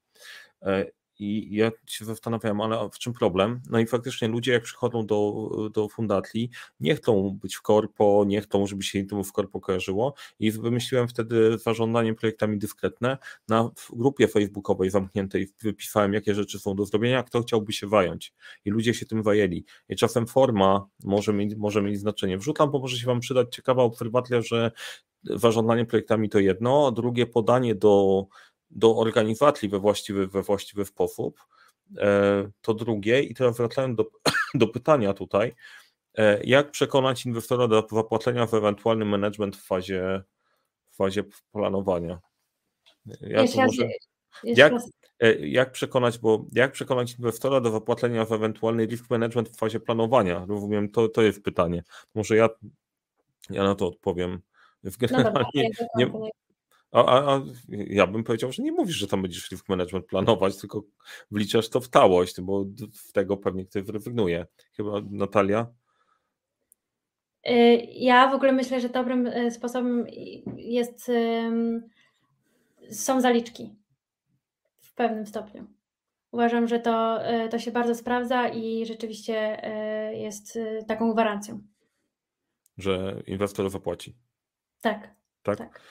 [0.61, 0.85] E,
[1.19, 3.61] I ja się zastanawiałem, ale w czym problem?
[3.69, 6.49] No i faktycznie ludzie, jak przychodzą do, do fundacji,
[6.79, 10.13] nie chcą być w korpo, nie chcą, żeby się im w korpo kojarzyło.
[10.39, 13.17] I wymyśliłem wtedy zarządzanie projektami dyskretne.
[13.47, 18.33] Na grupie facebookowej zamkniętej wypisałem, jakie rzeczy są do zrobienia, kto chciałby się wająć.
[18.65, 19.65] I ludzie się tym wajęli.
[19.89, 22.37] I czasem forma może mieć, może mieć znaczenie.
[22.37, 24.71] Wrzucam, bo może się Wam przydać ciekawa obserwacja, że
[25.23, 28.25] zarządzanie projektami to jedno, a drugie podanie do
[28.69, 31.39] do organizacji we właściwy, we właściwy sposób.
[31.97, 34.05] E, to drugie, i teraz wracając do,
[34.53, 35.55] do pytania tutaj,
[36.17, 40.23] e, jak przekonać inwestora do zapłacenia w ewentualny management w fazie,
[40.91, 42.19] w fazie planowania?
[43.21, 43.89] Ja może,
[44.43, 44.73] jak,
[45.19, 49.79] e, jak przekonać, bo jak przekonać inwestora do zapłacenia w ewentualny risk management w fazie
[49.79, 50.45] planowania?
[50.47, 51.83] Rozumiem, to, to jest pytanie.
[52.15, 52.49] Może ja,
[53.49, 54.41] ja na to odpowiem.
[54.83, 55.49] Generalnie no dobra,
[55.95, 56.11] nie,
[56.91, 60.57] a, a, a, ja bym powiedział, że nie mówisz, że tam będziesz risk management planować,
[60.57, 60.83] tylko
[61.31, 64.45] wliczasz to w całość, bo w tego pewnie ktoś zrezygnuje.
[64.77, 65.67] Chyba Natalia?
[67.49, 70.05] Y, ja w ogóle myślę, że dobrym y, sposobem
[70.57, 71.11] jest
[72.91, 73.75] są zaliczki
[74.79, 75.67] w pewnym stopniu.
[76.31, 79.61] Uważam, że to, y, to się bardzo sprawdza i rzeczywiście
[80.13, 81.61] jest taką gwarancją.
[82.77, 84.15] Że inwestor zapłaci.
[84.81, 85.15] Tak.
[85.43, 85.57] Tak?
[85.57, 85.81] tak.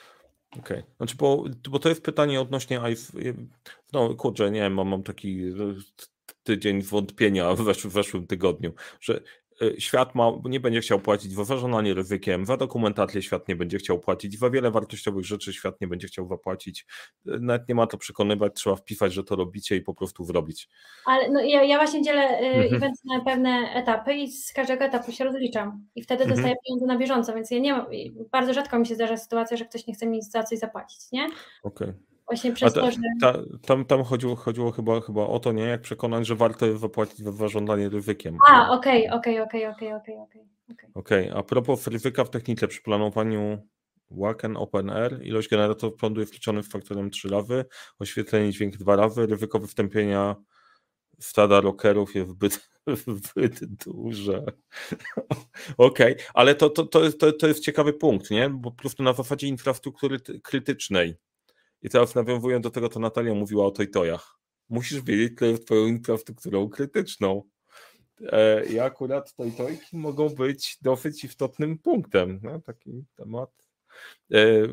[0.59, 0.79] Okej.
[0.79, 0.95] Okay.
[0.97, 2.79] Znaczy, bo, bo to jest pytanie odnośnie
[3.93, 5.41] No kurczę, nie mam, mam taki
[6.43, 9.21] tydzień wątpienia w wesz, weszłym tygodniu, że
[9.79, 13.99] świat ma, nie będzie chciał płacić za zarządzanie ryzykiem, za dokumentację świat nie będzie chciał
[13.99, 16.85] płacić, za wiele wartościowych rzeczy świat nie będzie chciał zapłacić.
[17.27, 20.69] Y, nawet nie ma to przekonywać, trzeba wpisać, że to robicie i po prostu zrobić.
[21.05, 22.75] Ale no, ja, ja właśnie dzielę mhm.
[22.75, 26.35] eventy na pewne etapy i z każdego etapu się rozliczam i wtedy mhm.
[26.37, 27.85] dostaję pieniądze na bieżąco, więc ja nie mam,
[28.31, 31.25] bardzo rzadko mi się zdarza sytuacja, że ktoś nie chce mi za coś zapłacić, nie?
[31.63, 31.89] Okej.
[31.89, 32.16] Okay.
[32.27, 32.97] Właśnie przez ta, to, że...
[33.21, 33.33] Ta,
[33.65, 35.63] tam tam chodziło, chodziło chyba, chyba o to, nie?
[35.63, 38.37] Jak przekonać, że warto zapłacić za zażądanie ryzykiem.
[38.49, 40.41] A, okej, okej, okej, okej, okej, okej.
[40.93, 43.67] Okej, a propos ryzyka w technice przy planowaniu
[44.11, 47.65] Waken OpenR, ilość generatorów prądu jest liczony w faktorem 3 razy,
[47.99, 50.35] oświetlenie dźwięk 2 razy, ryzyko wystąpienia
[51.19, 52.69] stada rockerów jest zbyt,
[53.27, 54.43] zbyt duże.
[55.77, 56.25] Okej, okay.
[56.33, 58.49] ale to, to, to, jest, to, to jest ciekawy punkt, nie?
[58.49, 61.15] Bo po prostu na zasadzie infrastruktury krytycznej
[61.81, 64.39] i teraz nawiązując do tego, co Natalia mówiła o tojtojach.
[64.69, 67.43] Musisz wiedzieć, co jest twoją infrastrukturą krytyczną.
[68.21, 72.39] E, I akurat tojtojki mogą być dosyć istotnym punktem.
[72.43, 73.49] No, taki temat.
[74.31, 74.67] E, e,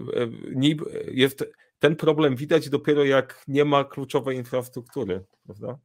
[1.12, 1.44] jest,
[1.78, 5.78] ten problem widać dopiero jak nie ma kluczowej infrastruktury, prawda?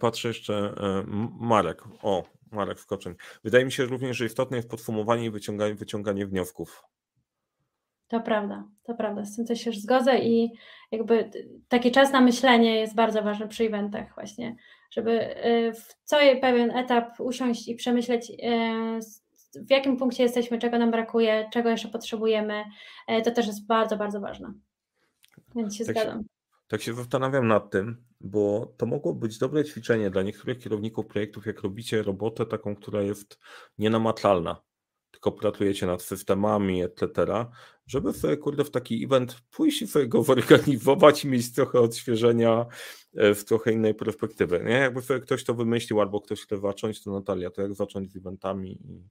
[0.00, 0.74] Patrzę jeszcze,
[1.40, 3.14] Marek, o, Marek Wkoczeń.
[3.44, 6.82] Wydaje mi się również, że istotne jest podsumowanie i wyciąganie, wyciąganie wniosków.
[8.08, 10.52] To prawda, to prawda, z tym też się zgodzę i
[10.90, 11.30] jakby
[11.68, 14.56] taki czas na myślenie jest bardzo ważny przy eventach właśnie,
[14.90, 19.00] żeby y, w co pewien etap usiąść i przemyśleć y,
[19.66, 22.64] w jakim punkcie jesteśmy, czego nam brakuje, czego jeszcze potrzebujemy,
[23.10, 24.52] y, to też jest bardzo, bardzo ważne.
[25.54, 26.22] Więc się tak zgadzam.
[26.22, 26.28] Się,
[26.68, 31.46] tak się zastanawiam nad tym, bo to mogło być dobre ćwiczenie dla niektórych kierowników projektów,
[31.46, 33.38] jak robicie robotę taką, która jest
[33.78, 34.65] nienamatlalna
[35.16, 37.10] tylko pracujecie nad systemami, etc.,
[37.86, 42.66] żeby sobie, kurde, w taki event pójść i sobie go zorganizować i mieć trochę odświeżenia
[43.16, 44.64] e, w trochę innej perspektywy.
[44.64, 44.72] Nie?
[44.72, 48.16] Jakby sobie ktoś to wymyślił albo ktoś chce zacząć, to Natalia, to jak zacząć z
[48.16, 49.08] eventami i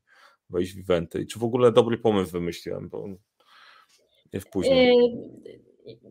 [0.50, 1.22] wejść w eventy?
[1.22, 3.06] I czy w ogóle dobry pomysł wymyśliłem, bo
[4.34, 4.94] jest później.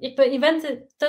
[0.02, 1.06] Yy, eventy, to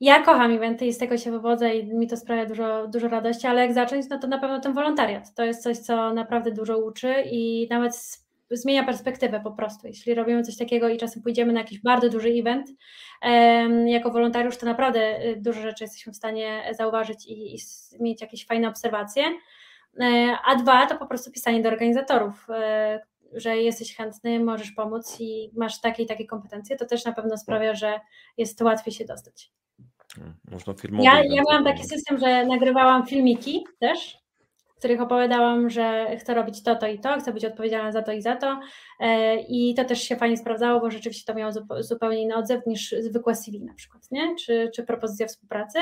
[0.00, 3.46] ja kocham eventy i z tego się wywodzę i mi to sprawia dużo, dużo radości,
[3.46, 5.34] ale jak zacząć, no to na pewno ten wolontariat.
[5.34, 8.20] To jest coś, co naprawdę dużo uczy i nawet
[8.50, 9.86] zmienia perspektywę po prostu.
[9.86, 12.68] Jeśli robimy coś takiego i czasem pójdziemy na jakiś bardzo duży event,
[13.86, 17.58] jako wolontariusz, to naprawdę y, dużo rzeczy jesteśmy w stanie zauważyć i, i
[18.00, 19.24] mieć jakieś fajne obserwacje.
[20.00, 23.00] E, a dwa to po prostu pisanie do organizatorów, e,
[23.32, 27.38] że jesteś chętny, możesz pomóc i masz takie i takie kompetencje, to też na pewno
[27.38, 28.00] sprawia, że
[28.36, 29.52] jest łatwiej się dostać.
[30.90, 31.10] Można.
[31.12, 34.18] Ja, ja miałam taki system, że nagrywałam filmiki też,
[34.66, 38.12] w których opowiadałam, że chcę robić to, to i to, chcę być odpowiedzialna za to
[38.12, 38.60] i za to.
[39.00, 42.94] E, I to też się fajnie sprawdzało, bo rzeczywiście to miało zupełnie inny odzew niż
[43.00, 44.36] zwykłe CV na przykład, nie?
[44.36, 45.78] Czy, czy propozycja współpracy.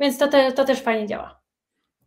[0.00, 1.43] Więc to, te, to też fajnie działa.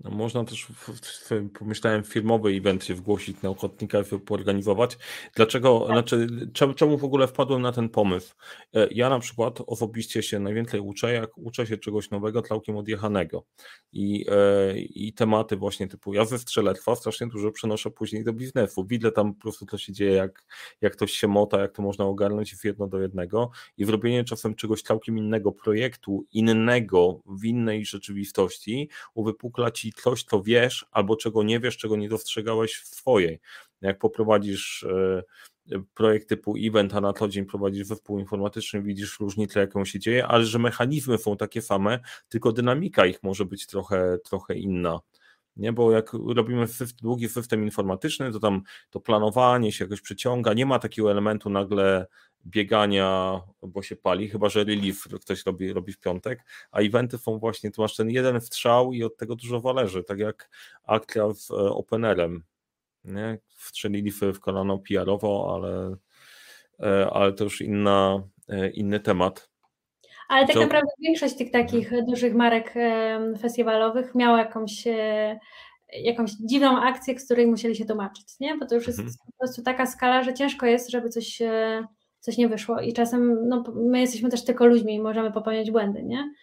[0.03, 4.97] No, można też, w, w, pomyślałem, filmowy event się wgłosić na ochotnika i poorganizować.
[5.35, 5.87] Dlaczego, tak.
[5.87, 8.35] znaczy, czemu, czemu w ogóle wpadłem na ten pomysł?
[8.75, 13.45] E, ja na przykład osobiście się najwięcej uczę, jak uczę się czegoś nowego całkiem odjechanego.
[13.93, 18.85] I, e, i tematy właśnie typu ja ze strzelectwa strasznie dużo przenoszę później do biznesu.
[18.85, 20.45] Widzę tam po prostu, co się dzieje, jak,
[20.81, 24.55] jak ktoś się mota, jak to można ogarnąć w jedno do jednego i zrobienie czasem
[24.55, 31.43] czegoś całkiem innego projektu, innego, w innej rzeczywistości, uwypukla ci coś, co wiesz, albo czego
[31.43, 33.39] nie wiesz, czego nie dostrzegałeś w swojej.
[33.81, 35.23] Jak poprowadzisz e,
[35.93, 40.27] projekt typu event, a na co dzień prowadzisz zespół informatyczny, widzisz różnicę, jaką się dzieje,
[40.27, 44.99] ale że mechanizmy są takie same, tylko dynamika ich może być trochę, trochę inna.
[45.55, 46.65] Nie, bo jak robimy
[47.01, 52.07] długi system informatyczny, to tam to planowanie się jakoś przyciąga, nie ma takiego elementu nagle
[52.47, 57.39] biegania, bo się pali, chyba że relief ktoś robi, robi w piątek, a eventy są
[57.39, 60.49] właśnie, tu masz ten jeden wstrzał i od tego dużo zależy, tak jak
[60.83, 62.43] akcja z e, Openerem,
[63.03, 63.37] nie?
[63.55, 65.95] Wstrzelili w kolano PR-owo, ale,
[66.79, 69.49] e, ale to już inna, e, inny temat.
[70.29, 70.61] Ale tak to...
[70.61, 72.73] naprawdę większość tych takich dużych marek
[73.41, 74.83] festiwalowych miała jakąś
[75.93, 78.57] jakąś dziwną akcję, z której musieli się tłumaczyć, nie?
[78.57, 79.17] Bo to już jest mhm.
[79.25, 81.41] po prostu taka skala, że ciężko jest, żeby coś
[82.27, 86.03] coś nie wyszło i czasem no, my jesteśmy też tylko ludźmi i możemy popełniać błędy,
[86.03, 86.33] nie?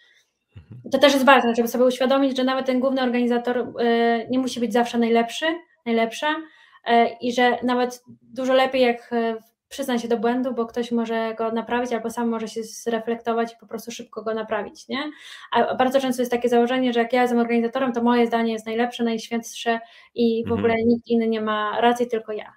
[0.57, 0.81] Mhm.
[0.91, 4.59] To też jest ważne, żeby sobie uświadomić, że nawet ten główny organizator y, nie musi
[4.59, 5.45] być zawsze najlepszy,
[5.85, 9.35] najlepsza y, i że nawet dużo lepiej jak y,
[9.69, 13.57] przyzna się do błędu, bo ktoś może go naprawić albo sam może się zreflektować i
[13.59, 15.03] po prostu szybko go naprawić, nie?
[15.51, 18.65] A bardzo często jest takie założenie, że jak ja jestem organizatorem, to moje zdanie jest
[18.65, 19.79] najlepsze, najświętsze
[20.15, 20.59] i w mhm.
[20.59, 22.53] ogóle nikt inny nie ma racji, tylko ja.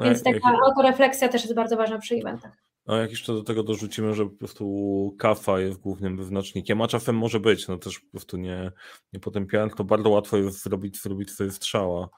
[0.00, 2.52] No Więc taka autorefleksja też jest bardzo ważna przy eventach.
[2.86, 7.16] A jak jeszcze do tego dorzucimy, że po prostu kafa jest głównym wyznacznikiem, a czasem
[7.16, 8.72] może być, no też po prostu nie,
[9.12, 12.08] nie potępiając, to bardzo łatwo jest zrobić, zrobić sobie strzała.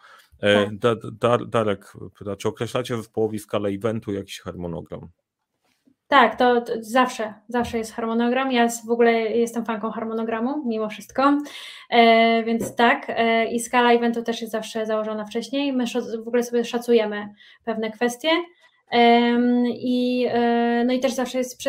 [0.40, 0.78] E, tak.
[0.78, 5.08] da, da, Darek pyta, czy określacie w połowie skalę eventu jakiś harmonogram?
[6.12, 8.52] Tak, to, to, zawsze, zawsze jest harmonogram.
[8.52, 11.38] Ja w ogóle jestem fanką harmonogramu, mimo wszystko,
[11.90, 13.06] e, więc tak.
[13.08, 15.72] E, I skala eventu też jest zawsze założona wcześniej.
[15.72, 15.84] My
[16.24, 17.28] w ogóle sobie szacujemy
[17.64, 18.28] pewne kwestie.
[19.74, 21.62] I, e, no i też zawsze jest,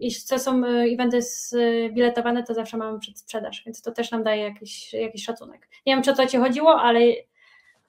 [0.00, 4.92] jeśli co są eventy zbiletowane, to zawsze mamy przedsprzedaż, więc to też nam daje jakiś,
[4.92, 5.68] jakiś szacunek.
[5.86, 7.00] Nie wiem, czy o to Ci chodziło, ale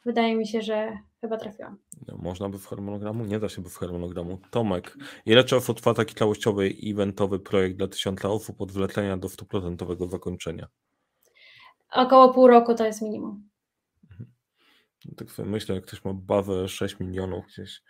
[0.06, 1.78] wydaje mi się, że chyba trafiłam.
[2.08, 3.26] No, można by w harmonogramu?
[3.26, 4.40] Nie da się by w harmonogramu.
[4.52, 10.08] Tomek, ile czasu trwa taki całościowy, eventowy projekt dla tysiąca osób od wlecenia do stuprocentowego
[10.08, 10.68] zakończenia?
[11.92, 13.50] Około pół roku to jest minimum.
[14.12, 14.32] Mhm.
[15.06, 17.82] No tak sobie myślę, jak ktoś ma bawę 6 milionów gdzieś,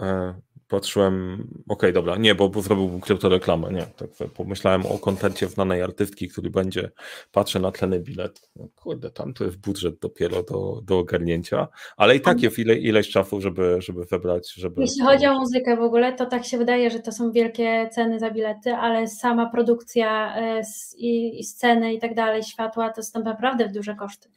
[0.00, 5.82] E, patrzyłem, okej, okay, dobra, nie, bo, zrobiłbym kryptoreklamę, nie, tak pomyślałem o kontencie znanej
[5.82, 6.90] artystki, który będzie,
[7.32, 12.16] patrzę na tleny bilet, no, kurde, tam to jest budżet dopiero do, do ogarnięcia, ale
[12.16, 14.80] i tak jest ile, ileś czasu, żeby, żeby wybrać, żeby...
[14.80, 18.18] Jeśli chodzi o muzykę w ogóle, to tak się wydaje, że to są wielkie ceny
[18.18, 20.62] za bilety, ale sama produkcja e,
[20.96, 24.28] i, i sceny i tak dalej, światła, to są naprawdę duże koszty.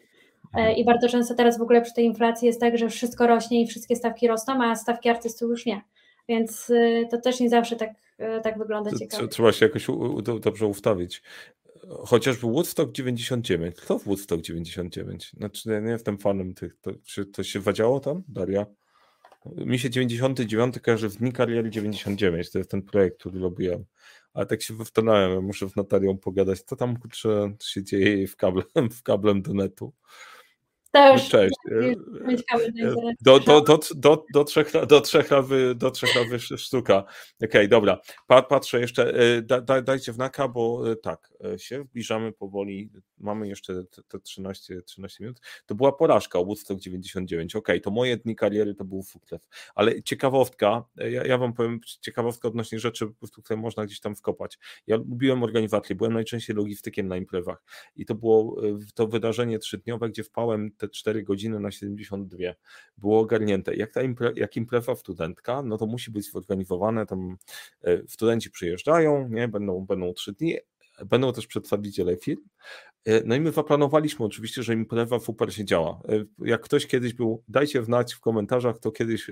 [0.53, 3.61] E, I bardzo często teraz w ogóle przy tej inflacji jest tak, że wszystko rośnie
[3.61, 5.81] i wszystkie stawki rosną, a stawki artystów już nie.
[6.29, 9.27] Więc y, to też nie zawsze tak, y, tak wygląda ciekawie.
[9.27, 9.87] Trzeba się jakoś
[10.41, 11.23] dobrze ustawić.
[12.05, 13.75] Chociażby Woodstock 99.
[13.75, 15.31] Kto w Woodstock 99?
[15.37, 16.77] Znaczy, ja nie jestem fanem tych.
[16.81, 18.65] To, czy to się wadziało tam, Daria?
[19.45, 22.51] Mi się 99 kojarzy w dni kariery 99.
[22.51, 23.85] To jest ten projekt, który robiłem.
[24.33, 28.89] Ale tak się wywtonąłem, muszę z Natalią pogadać, co tam kurczę, się dzieje w kablem,
[28.91, 29.93] w kablem do netu.
[30.93, 31.55] Już Cześć.
[33.21, 36.97] Do, do, do, do, do, trzech, do, trzech razy, do trzech razy sztuka.
[36.97, 38.01] Okej, okay, dobra.
[38.27, 43.47] Patrzę jeszcze, e, da, da, dajcie wnaka, bo e, tak, e, się zbliżamy powoli, mamy
[43.47, 45.41] jeszcze te 13, 13 minut.
[45.65, 47.55] To była porażka, Woodstock 99.
[47.55, 49.47] Okej, okay, to moje dni kariery to był Fuklew.
[49.75, 53.07] Ale ciekawostka, ja, ja wam powiem ciekawostka odnośnie rzeczy,
[53.43, 54.57] które można gdzieś tam wkopać.
[54.87, 57.63] Ja lubiłem organizację, byłem najczęściej logistykiem na imprezach
[57.95, 58.61] i to było
[58.95, 62.37] to wydarzenie trzydniowe, gdzie wpałem te 4 godziny na 72
[62.97, 63.75] było ogarnięte.
[63.75, 67.37] Jak, ta impre, jak impreza studentka, no to musi być zorganizowane, tam
[67.83, 70.57] e, studenci przyjeżdżają, nie, będą, będą 3 dni,
[71.05, 72.41] będą też przedstawiciele firm.
[73.05, 76.01] E, no i my zaplanowaliśmy oczywiście, że impreza super się działa.
[76.09, 79.31] E, jak ktoś kiedyś był, dajcie znać w komentarzach, kto kiedyś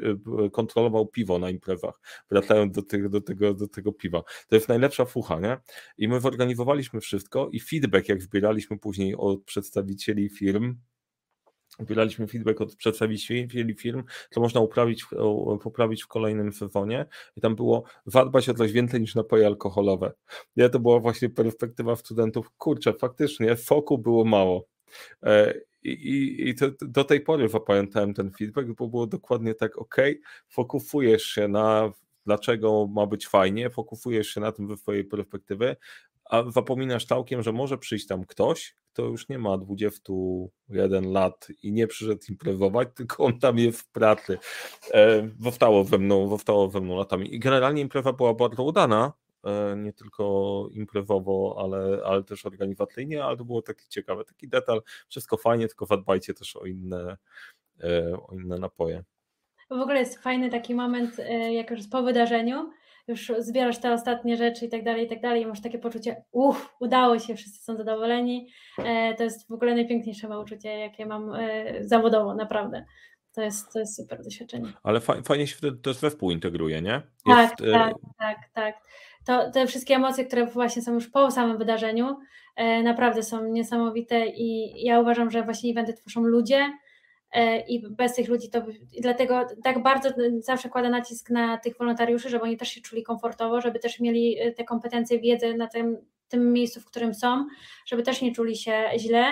[0.51, 1.99] kontrolował piwo na imprezach,
[2.31, 4.23] wracając do, tych, do, tego, do tego piwa.
[4.47, 5.57] To jest najlepsza fucha, nie?
[5.97, 10.75] I my zorganizowaliśmy wszystko i feedback, jak zbieraliśmy później od przedstawicieli firm,
[11.79, 15.05] Zbieraliśmy feedback od przedstawicieli firm, co można uprawić,
[15.63, 17.05] poprawić w kolejnym sezonie.
[17.35, 20.13] I tam było zadbać o coś więcej niż napoje alkoholowe.
[20.55, 22.51] Ja to była właśnie perspektywa studentów.
[22.57, 24.67] Kurczę, faktycznie foku było mało.
[25.23, 25.53] E,
[25.83, 29.95] I, i, i to, do tej pory zapamiętałem ten feedback, bo było dokładnie tak, ok,
[30.47, 31.91] fokusujesz się na
[32.27, 35.75] dlaczego ma być fajnie, fokusujesz się na tym ze swojej perspektywy,
[36.29, 41.71] a zapominasz całkiem, że może przyjść tam ktoś, kto już nie ma 21 lat i
[41.71, 44.37] nie przyszedł imprezować, tylko on tam jest w pracy.
[44.93, 47.35] E, zostało we mną, zostało mną latami.
[47.35, 49.13] I generalnie impreza była bardzo udana,
[49.43, 54.81] e, nie tylko imprezowo, ale, ale też organizacyjnie, ale to było taki ciekawe, taki detal,
[55.07, 57.17] wszystko fajnie, tylko zadbajcie też o inne,
[57.83, 59.03] e, o inne napoje.
[59.69, 62.71] W ogóle jest fajny taki moment, e, jak już po wydarzeniu,
[63.07, 66.23] już zbierasz te ostatnie rzeczy i tak dalej, i tak dalej, i masz takie poczucie,
[66.31, 68.49] uff, udało się, wszyscy są zadowoleni.
[68.77, 72.85] E, to jest w ogóle najpiękniejsze uczucie, jakie mam e, zawodowo, naprawdę.
[73.33, 74.73] To jest, to jest super doświadczenie.
[74.83, 77.01] Ale fajnie się to we wpół integruje, nie?
[77.25, 78.75] Tak, jest, tak, tak, tak, tak.
[79.25, 82.17] To, te wszystkie emocje, które właśnie są już po samym wydarzeniu,
[82.83, 86.77] naprawdę są niesamowite i ja uważam, że właśnie eventy tworzą ludzie, E,
[87.67, 88.61] i bez tych ludzi to
[88.93, 90.09] i dlatego tak bardzo
[90.39, 94.39] zawsze kładę nacisk na tych wolontariuszy, żeby oni też się czuli komfortowo, żeby też mieli
[94.39, 95.97] e, te kompetencje, wiedzę na tym,
[96.27, 97.45] tym miejscu, w którym są,
[97.85, 99.31] żeby też nie czuli się źle,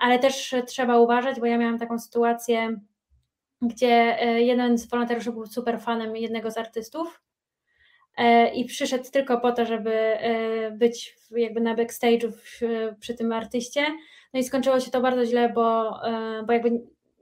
[0.00, 2.80] ale też trzeba uważać, bo ja miałam taką sytuację,
[3.62, 7.22] gdzie e, jeden z wolontariuszy był super fanem jednego z artystów
[8.54, 10.18] i przyszedł tylko po to, żeby
[10.72, 12.32] być jakby na backstage'u
[13.00, 13.86] przy tym artyście,
[14.34, 16.70] no i skończyło się to bardzo źle, bo, e, bo jakby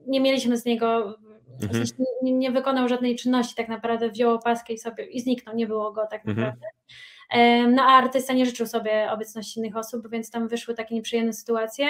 [0.06, 1.18] nie mieliśmy z niego,
[1.62, 1.70] mhm.
[1.70, 5.54] w sensie nie, nie, wykonał żadnej czynności tak naprawdę, wziął opaskę i sobie i zniknął,
[5.54, 6.36] nie było go tak mhm.
[6.36, 6.66] naprawdę.
[7.30, 7.74] Mhm.
[7.74, 11.88] No a artysta nie życzył sobie obecności innych osób, więc tam wyszły takie nieprzyjemne sytuacje.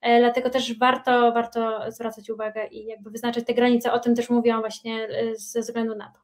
[0.00, 3.92] E, dlatego też warto, warto zwracać uwagę i jakby wyznaczać te granice.
[3.92, 6.20] O tym też mówiłam właśnie ze względu na to.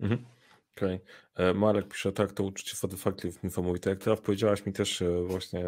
[0.00, 0.24] Mhm.
[0.76, 1.00] Okej.
[1.34, 1.54] Okay.
[1.54, 3.90] Marek pisze, tak, to uczucie satyfakcji niesamowite.
[3.90, 5.64] Jak teraz powiedziałaś mi też właśnie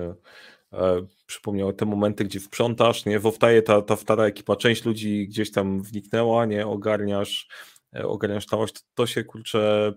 [0.72, 5.52] e, przypomniało te momenty, gdzie sprzątasz, nie, wowtaje ta, ta stara ekipa, część ludzi gdzieś
[5.52, 7.48] tam wniknęła, nie, ogarniasz,
[7.92, 9.92] ogarniasz całość, to, to się kurczę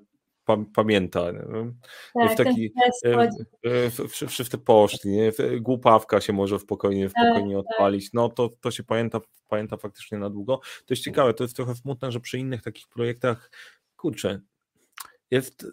[0.75, 1.25] pamięta.
[2.13, 2.73] Tak, w taki,
[4.27, 5.31] wszyscy poszli, nie?
[5.61, 8.05] głupawka się może w spokojnie, w tak, odpalić.
[8.05, 8.13] Tak.
[8.13, 10.59] No to, to się pamięta, pamięta faktycznie na długo.
[10.85, 13.51] To jest ciekawe, to jest trochę smutne, że przy innych takich projektach,
[13.95, 14.41] kurczę,
[15.31, 15.67] jest,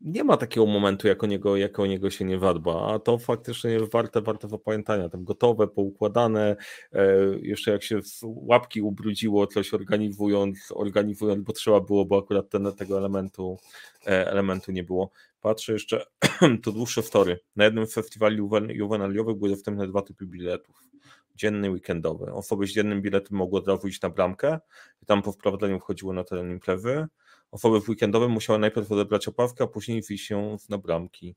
[0.00, 3.18] nie ma takiego momentu, jak o, niego, jak o niego się nie wadba, a to
[3.18, 6.56] faktycznie jest warte, warte zapamiętania, tam gotowe, poukładane,
[6.92, 12.72] e, jeszcze jak się łapki ubrudziło, coś organizując, organizując, bo trzeba było, bo akurat ten,
[12.72, 13.58] tego elementu,
[14.06, 15.10] e, elementu nie było.
[15.40, 16.06] Patrzę jeszcze,
[16.62, 17.40] to dłuższe story.
[17.56, 20.82] Na jednym festiwalu juwenaliowym były dostępne dwa typy biletów
[21.36, 22.32] dzienny, weekendowy.
[22.32, 24.60] Osoby z dziennym biletem mogły od razu iść na bramkę
[25.02, 27.06] i tam po wprowadzeniu wchodziło na teren imprezy.
[27.52, 31.34] Osoby w weekendowym musiały najpierw odebrać opawkę, a później się na bramki.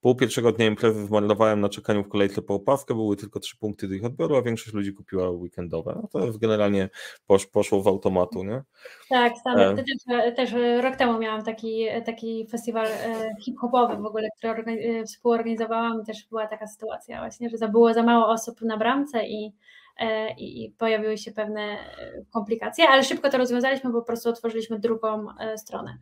[0.00, 3.88] Pół pierwszego dnia imprezy wmarnowałem na czekaniu w kolejce po opawkę, były tylko trzy punkty
[3.88, 5.98] do ich odbioru, a większość ludzi kupiła weekendowe.
[6.02, 6.88] No to generalnie
[7.26, 8.62] posz, poszło w automatu, nie?
[9.08, 9.78] Tak, standard.
[9.78, 9.84] E...
[9.84, 16.02] Też, też, rok temu miałam taki, taki festiwal e, hip-hopowy w ogóle, który e, współorganizowałam
[16.02, 19.52] i też była taka sytuacja właśnie, że było za mało osób na bramce i
[19.98, 24.78] E, i pojawiły się pewne e, komplikacje, ale szybko to rozwiązaliśmy, bo po prostu otworzyliśmy
[24.78, 25.98] drugą e, stronę.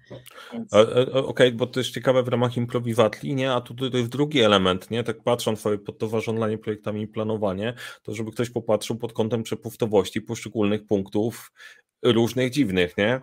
[0.53, 0.75] Więc...
[0.75, 3.53] Okej, okay, bo to jest ciekawe w ramach improwizatli, nie?
[3.53, 5.05] A tu jest drugi element, nie?
[5.05, 9.43] Tak patrząc sobie pod to zarządzanie projektami i planowanie, to żeby ktoś popatrzył pod kątem
[9.43, 11.53] przepustowości poszczególnych punktów
[12.03, 13.21] różnych dziwnych, nie?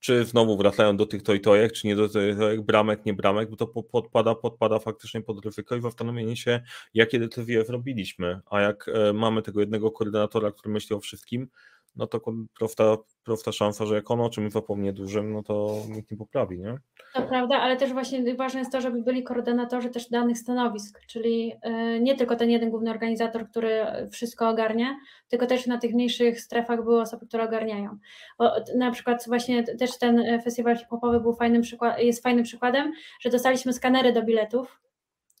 [0.00, 3.66] Czy znowu wracają do tych tojtojek, czy nie do tojtojek, bramek, nie bramek, bo to
[3.66, 6.60] podpada, podpada faktycznie pod ryzyko i zastanowienie się,
[6.94, 11.48] jakie decyzje zrobiliśmy, a jak e, mamy tego jednego koordynatora, który myśli o wszystkim,
[11.96, 12.20] no to
[12.58, 16.58] prosta, prosta szansa, że jak on o czymś zapomnie dużym, no to nikt nie poprawi,
[16.58, 16.78] nie?
[17.14, 21.52] To prawda, ale też właśnie ważne jest to, żeby byli koordynatorzy też danych stanowisk, czyli
[21.66, 24.96] y, nie tylko ten jeden główny organizator, który wszystko ogarnia,
[25.28, 27.98] tylko też na tych mniejszych strefach były osoby, które ogarniają.
[28.38, 33.30] Bo na przykład właśnie też ten festiwal hip-hopowy był fajnym przykład, jest fajnym przykładem, że
[33.30, 34.80] dostaliśmy skanery do biletów,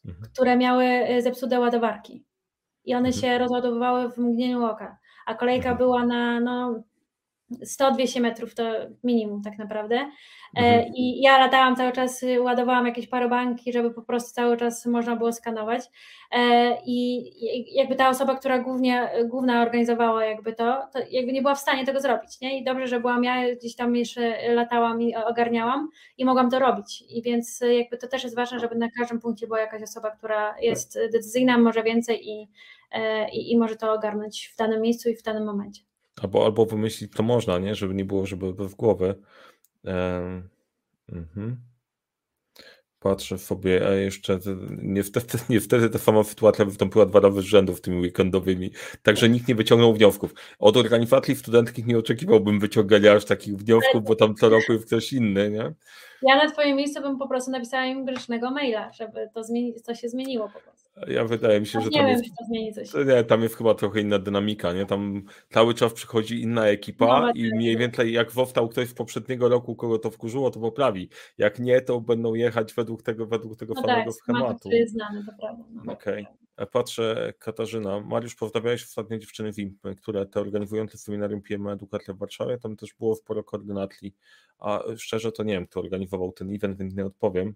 [0.06, 0.30] mhm.
[0.32, 2.24] które miały y, zepsute ładowarki
[2.84, 3.22] i one mhm.
[3.22, 6.82] się rozładowywały w mgnieniu oka a kolejka była na no,
[7.50, 8.72] 100-200 metrów to
[9.04, 9.96] minimum tak naprawdę.
[10.56, 10.94] E, mhm.
[10.94, 15.32] I ja latałam cały czas, ładowałam jakieś parobanki, żeby po prostu cały czas można było
[15.32, 15.82] skanować.
[16.32, 17.24] E, I
[17.74, 21.86] jakby ta osoba, która głównie, główna organizowała jakby to, to jakby nie była w stanie
[21.86, 22.40] tego zrobić.
[22.40, 22.58] Nie?
[22.58, 25.88] I dobrze, że byłam ja, gdzieś tam jeszcze latałam i ogarniałam
[26.18, 27.04] i mogłam to robić.
[27.08, 30.54] I więc jakby to też jest ważne, żeby na każdym punkcie była jakaś osoba, która
[30.60, 32.48] jest decyzyjna, może więcej i,
[32.92, 35.89] e, i, i może to ogarnąć w danym miejscu i w danym momencie.
[36.22, 37.74] Albo, albo wymyślić to można, nie?
[37.74, 39.14] Żeby nie było, żeby w głowy.
[39.84, 40.48] Um,
[41.12, 41.56] mhm.
[43.00, 44.38] Patrzę sobie, a jeszcze
[44.82, 48.70] niestety, niestety ta sama sytuacja wystąpiła dwa razy z rzędu tymi weekendowymi,
[49.02, 50.34] także nikt nie wyciągnął wniosków.
[50.58, 55.12] Od organizacji studenckich nie oczekiwałbym wyciągania aż takich wniosków, bo tam co roku jest ktoś
[55.12, 55.74] inny, nie?
[56.22, 59.94] Ja na twoim miejscu bym po prostu napisała im grzecznego maila, żeby to, zmieni- to
[59.94, 60.89] się zmieniło po prostu.
[61.06, 62.94] Ja wydaje mi się, że tam wiem, jest, to zmieni coś.
[63.06, 64.86] Nie, tam jest chyba trochę inna dynamika, nie?
[64.86, 69.48] Tam cały czas przychodzi inna ekipa no, i mniej więcej jak wowstał ktoś z poprzedniego
[69.48, 71.08] roku, kogo to wkurzyło, to poprawi.
[71.38, 74.68] Jak nie, to będą jechać według tego, według tego no samego tak, schematu.
[74.68, 75.64] To jest znany, to prawda.
[75.70, 75.92] No.
[75.92, 76.22] Okej.
[76.22, 76.66] Okay.
[76.66, 78.00] Patrzę, Katarzyna.
[78.00, 82.58] Mariusz, pozdrawiałeś ostatnio dziewczyny WIMP, które te organizujące seminarium PM Edukacja w Warszawie.
[82.58, 84.14] Tam też było sporo koordynacji.
[84.58, 87.54] A szczerze to nie wiem, kto organizował ten event, więc nie odpowiem.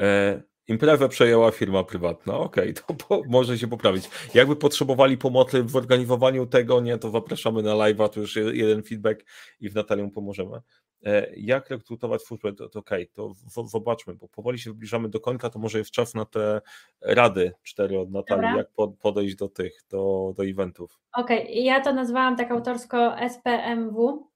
[0.00, 2.38] E, Imprezę przejęła firma prywatna.
[2.38, 4.10] Okej, okay, to może się poprawić.
[4.34, 9.24] Jakby potrzebowali pomocy w organizowaniu tego, nie, to zapraszamy na live'a, to już jeden feedback
[9.60, 10.60] i w Natalią pomożemy.
[11.04, 12.52] E, jak rekrutować służbę?
[12.52, 15.90] To, to okej, okay, to zobaczmy, bo powoli się zbliżamy do końca, to może jest
[15.90, 16.60] czas na te
[17.00, 18.58] rady cztery od Natalii, Dobra.
[18.58, 21.00] jak podejść do tych, do, do eventów.
[21.16, 21.54] Okej, okay.
[21.54, 24.28] ja to nazwałam tak autorsko SPMW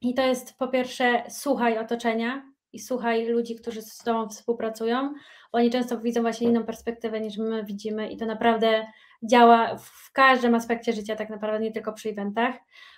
[0.00, 5.14] i to jest po pierwsze słuchaj otoczenia, i słuchaj ludzi, którzy z Tobą współpracują,
[5.52, 8.86] oni często widzą właśnie inną perspektywę niż my widzimy i to naprawdę
[9.22, 12.54] działa w każdym aspekcie życia, tak naprawdę nie tylko przy eventach.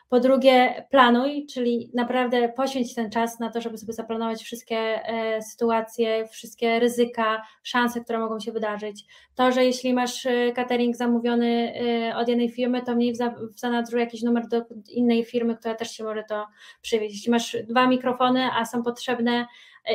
[0.09, 5.43] Po drugie, planuj, czyli naprawdę poświęć ten czas na to, żeby sobie zaplanować wszystkie e,
[5.43, 9.05] sytuacje, wszystkie ryzyka, szanse, które mogą się wydarzyć.
[9.35, 11.75] To, że jeśli masz e, catering zamówiony
[12.11, 15.57] e, od jednej firmy, to mniej w, za, w zanadrzu jakiś numer do innej firmy,
[15.57, 16.47] która też się może to
[16.83, 17.15] przywieźć.
[17.15, 19.47] Jeśli masz dwa mikrofony, a są potrzebne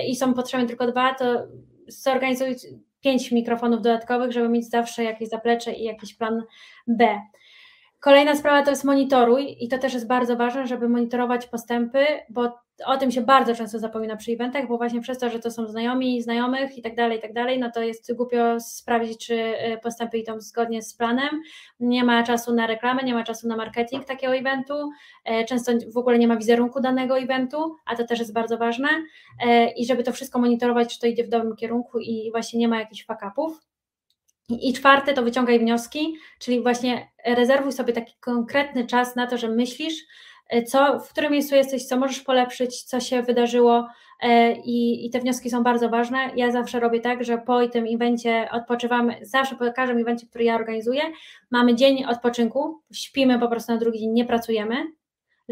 [0.08, 1.48] i są potrzebne tylko dwa, to
[1.88, 2.56] zorganizuj
[3.02, 6.44] pięć mikrofonów dodatkowych, żeby mieć zawsze jakieś zaplecze i jakiś plan
[6.88, 7.22] B.
[8.02, 12.60] Kolejna sprawa to jest monitoruj i to też jest bardzo ważne, żeby monitorować postępy, bo
[12.86, 15.68] o tym się bardzo często zapomina przy eventach, bo właśnie przez to, że to są
[15.68, 19.80] znajomi, znajomych i tak dalej, i tak dalej, no to jest głupio sprawdzić, czy y,
[19.84, 21.42] postępy idą zgodnie z planem.
[21.80, 24.74] Nie ma czasu na reklamę, nie ma czasu na marketing takiego eventu,
[25.26, 28.90] e, często w ogóle nie ma wizerunku danego eventu, a to też jest bardzo ważne
[29.46, 32.68] e, i żeby to wszystko monitorować, czy to idzie w dobrym kierunku i właśnie nie
[32.68, 33.71] ma jakichś fakapów.
[34.62, 39.50] I czwarte to wyciągaj wnioski, czyli właśnie rezerwuj sobie taki konkretny czas na to, że
[39.50, 39.94] myślisz,
[40.50, 43.88] e, co, w którym miejscu jesteś, co możesz polepszyć, co się wydarzyło
[44.22, 46.18] e, i, i te wnioski są bardzo ważne.
[46.36, 50.56] Ja zawsze robię tak, że po tym evencie odpoczywamy, zawsze po każdym evencie, który ja
[50.56, 51.02] organizuję,
[51.52, 54.76] mamy dzień odpoczynku, śpimy po prostu na drugi dzień, nie pracujemy,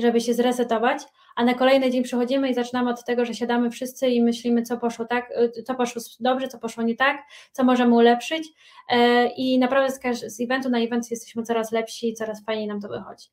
[0.01, 1.01] żeby się zresetować,
[1.35, 4.77] a na kolejny dzień przychodzimy i zaczynamy od tego, że siadamy wszyscy i myślimy, co
[4.77, 7.17] poszło tak, y, co poszło dobrze, co poszło nie tak,
[7.51, 8.47] co możemy ulepszyć
[8.89, 12.81] e, i naprawdę z, z eventu na event jesteśmy coraz lepsi i coraz fajniej nam
[12.81, 13.27] to wychodzi.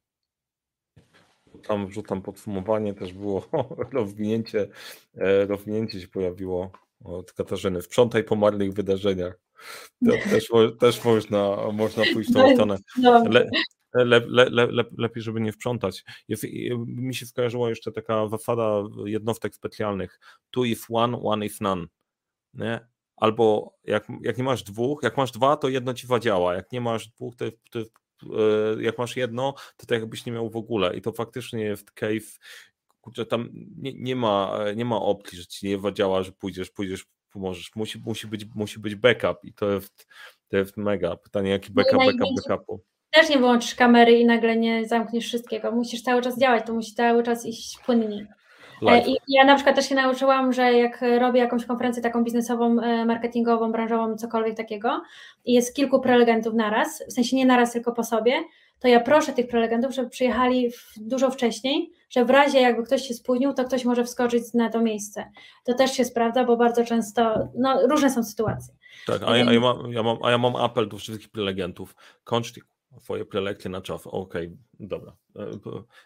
[1.67, 3.43] Tam wrzucam podsumowanie, też było
[3.93, 4.69] rozwinięcie,
[5.19, 6.71] e, rozwinięcie się pojawiło
[7.05, 7.83] od Katarzyny.
[7.83, 9.39] Sprzątaj po marnych wydarzeniach.
[10.07, 10.49] To też,
[10.79, 12.77] też można, można pójść w tą stronę.
[13.31, 13.51] Le,
[14.05, 16.05] le, le, le, lepiej, żeby nie wprzątać.
[16.29, 16.45] Jest,
[16.87, 20.21] mi się skojarzyła jeszcze taka zasada jednostek specjalnych.
[20.51, 21.87] Two if one, one if none.
[22.55, 22.87] Nie?
[23.17, 26.55] Albo jak, jak nie masz dwóch, jak masz dwa, to jedno ci zadziała.
[26.55, 30.51] Jak nie masz dwóch, to, to e, jak masz jedno, to tak jakbyś nie miał
[30.51, 30.97] w ogóle.
[30.97, 32.39] I to faktycznie jest case,
[33.01, 37.07] kurczę, tam nie, nie, ma, nie ma opcji, że ci nie zadziała, że pójdziesz, pójdziesz,
[37.31, 37.71] pomożesz.
[37.75, 40.07] Musi, musi, być, musi być backup i to jest,
[40.49, 41.17] to jest mega.
[41.17, 45.73] Pytanie, jaki no backup, backup, backupu też nie wyłączysz kamery i nagle nie zamkniesz wszystkiego.
[45.73, 48.27] Musisz cały czas działać, to musi cały czas iść płynnie.
[48.83, 52.81] E, I ja na przykład też się nauczyłam, że jak robię jakąś konferencję taką biznesową,
[52.81, 55.03] e, marketingową, branżową, cokolwiek takiego
[55.45, 58.33] i jest kilku prelegentów naraz, w sensie nie naraz, tylko po sobie,
[58.81, 63.15] to ja proszę tych prelegentów, żeby przyjechali dużo wcześniej, że w razie jakby ktoś się
[63.15, 65.31] spóźnił, to ktoś może wskoczyć na to miejsce.
[65.65, 68.75] To też się sprawdza, bo bardzo często, no różne są sytuacje.
[69.07, 71.97] Tak, a ja, a ja, mam, ja, mam, a ja mam apel do wszystkich prelegentów.
[72.25, 72.61] Kończcie
[73.01, 74.07] Twoje prelekcje na czas.
[74.07, 75.17] Okej, okay, dobra.
[75.37, 75.51] E,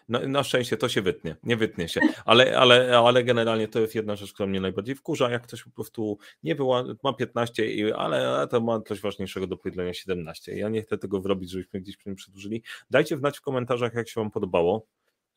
[0.09, 3.95] na, na, szczęście to się wytnie, nie wytnie się, ale, ale, ale generalnie to jest
[3.95, 7.93] jedna rzecz, która mnie najbardziej wkurza, jak ktoś po prostu nie była, ma 15, i,
[7.93, 10.55] ale to ma coś ważniejszego do powiedzenia 17.
[10.55, 12.63] Ja nie chcę tego zrobić, żebyśmy gdzieś przedłużyli.
[12.89, 14.87] Dajcie znać w komentarzach, jak się Wam podobało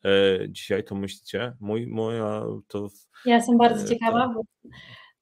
[0.05, 0.09] e,
[0.49, 1.53] dzisiaj, to myślicie.
[1.59, 2.87] Mój, moja to...
[3.25, 4.41] Ja jestem bardzo e, ciekawa, bo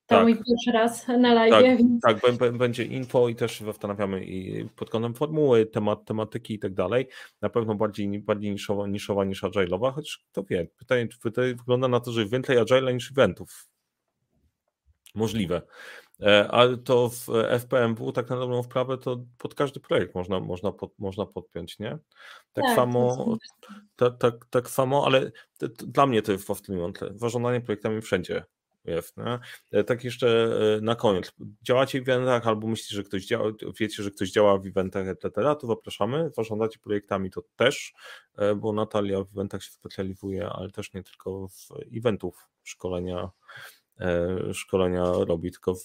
[0.08, 0.24] to tak.
[0.24, 1.52] mój pierwszy raz na live.
[1.52, 2.02] Tak, więc...
[2.02, 7.08] tak, będzie info i też zastanawiamy i pod kątem formuły, temat, tematyki i tak dalej.
[7.42, 12.00] Na pewno bardziej, bardziej niszowa, niszowa niż agile'owa, choć kto wie, pytanie, pytanie wygląda na
[12.00, 13.68] to, że więcej agile niż eventów.
[15.16, 15.62] Możliwe.
[16.22, 17.30] E, ale to w
[17.60, 21.90] FPMW tak na dobrą wprawę to pod każdy projekt można, można, pod, można podpiąć, nie?
[22.54, 23.38] Tak, tak samo,
[23.96, 25.32] tak, tak, tak samo, ale
[25.78, 27.10] dla mnie to jest fascynujące.
[27.16, 28.44] Zarządzanie projektami wszędzie
[28.86, 29.18] jest.
[29.18, 29.40] Nie?
[29.72, 30.28] E, tak jeszcze
[30.78, 31.32] e, na koniec.
[31.62, 35.32] Działacie w eventach albo myślicie, że ktoś działa, wiecie, że ktoś działa w eventach, etc.,
[35.60, 36.30] to zapraszamy.
[36.36, 37.94] Zarządzacie projektami, to też,
[38.38, 41.68] e, bo Natalia w eventach się specjalizuje, ale też nie tylko w
[41.98, 43.30] eventów szkolenia
[44.54, 45.76] szkolenia robi, tylko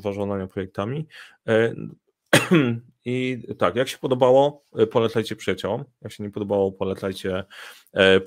[0.00, 1.06] zarządzaniu projektami.
[3.04, 5.84] I tak, jak się podobało, polecajcie przyjaciołom.
[6.02, 7.44] Jak się nie podobało, polecajcie,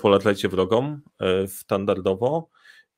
[0.00, 1.00] polecajcie wrogom
[1.46, 2.48] standardowo.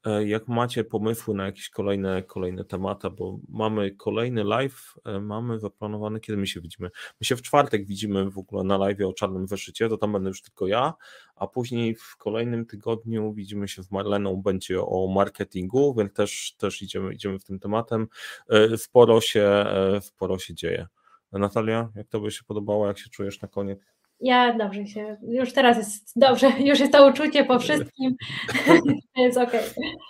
[0.05, 5.59] E, jak macie pomysły na jakieś kolejne, kolejne tematy, bo mamy kolejny live, e, mamy
[5.59, 6.91] zaplanowany, kiedy my się widzimy.
[7.21, 10.29] My się w czwartek widzimy w ogóle na live o czarnym wyszycie, to tam będę
[10.29, 10.95] już tylko ja,
[11.37, 16.83] a później w kolejnym tygodniu widzimy się z Marleną, będzie o marketingu, więc też, też
[16.83, 18.09] idziemy, idziemy w tym tematem.
[18.49, 19.67] E, sporo się,
[20.01, 20.87] sporo się dzieje.
[21.33, 23.81] Natalia, jak to by się podobało, jak się czujesz na koniec?
[24.21, 28.15] Ja dobrze się, już teraz jest dobrze, już jest to uczucie po wszystkim,
[29.17, 29.61] więc okej.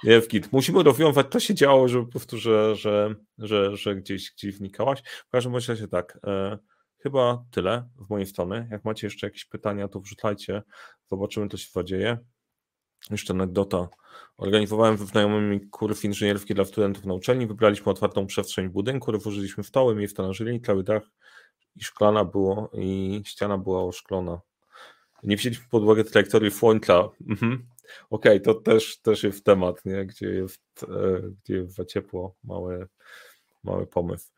[0.04, 0.28] Okay.
[0.28, 0.52] Git.
[0.52, 5.02] Musimy rozwiązać, to się działo, żeby po prostu, że, że, że, że gdzieś, gdzieś wnikałaś.
[5.26, 6.58] W każdym razie tak, e,
[7.02, 8.68] chyba tyle w mojej strony.
[8.70, 10.62] Jak macie jeszcze jakieś pytania, to wrzucajcie,
[11.10, 12.18] zobaczymy, co się zadzieje.
[13.10, 13.88] Jeszcze anegdota.
[14.36, 17.46] Organizowałem ze znajomymi kurs inżynierski dla studentów na uczelni.
[17.46, 21.02] Wybraliśmy otwartą przestrzeń budynku, rozłożyliśmy stoły, miejsca na żyli, cały dach
[21.80, 24.40] i szklana było, i ściana była oszklona.
[25.22, 27.08] Nie wzięliśmy pod uwagę trajektorii słońca.
[27.28, 27.66] Mhm.
[28.10, 30.06] Okej, okay, to też, też jest temat, nie?
[30.06, 32.88] Gdzie, jest, e, gdzie jest za ciepło, mały,
[33.64, 34.32] mały pomysł.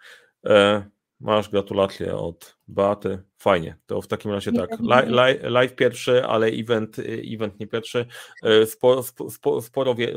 [0.47, 0.84] E,
[1.23, 3.18] Masz gratulacje od Beaty.
[3.39, 3.77] Fajnie.
[3.87, 4.70] To w takim razie tak.
[5.07, 6.97] Live, live pierwszy, ale event,
[7.35, 8.07] event nie pierwszy.
[8.43, 9.61] E, sporo, sporo,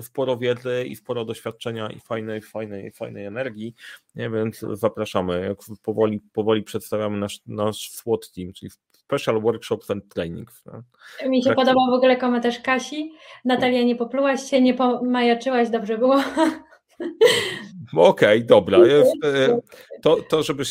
[0.02, 3.76] sporo wiedzy i sporo doświadczenia i fajnej, fajnej, fajnej energii.
[4.16, 5.42] Nie, więc zapraszamy.
[5.42, 10.66] Jak powoli, powoli przedstawiamy nasz, nasz SWOT team, czyli special workshops and trainings.
[10.66, 10.84] No.
[11.30, 11.56] Mi się tak.
[11.56, 13.12] podobał w ogóle komentarz Kasi.
[13.46, 16.24] Natalia, nie poplułaś się, nie pomajaczyłaś, dobrze było.
[17.94, 18.80] Okej, okay, dobra.
[19.24, 19.62] E,
[20.02, 20.64] to, to żeby,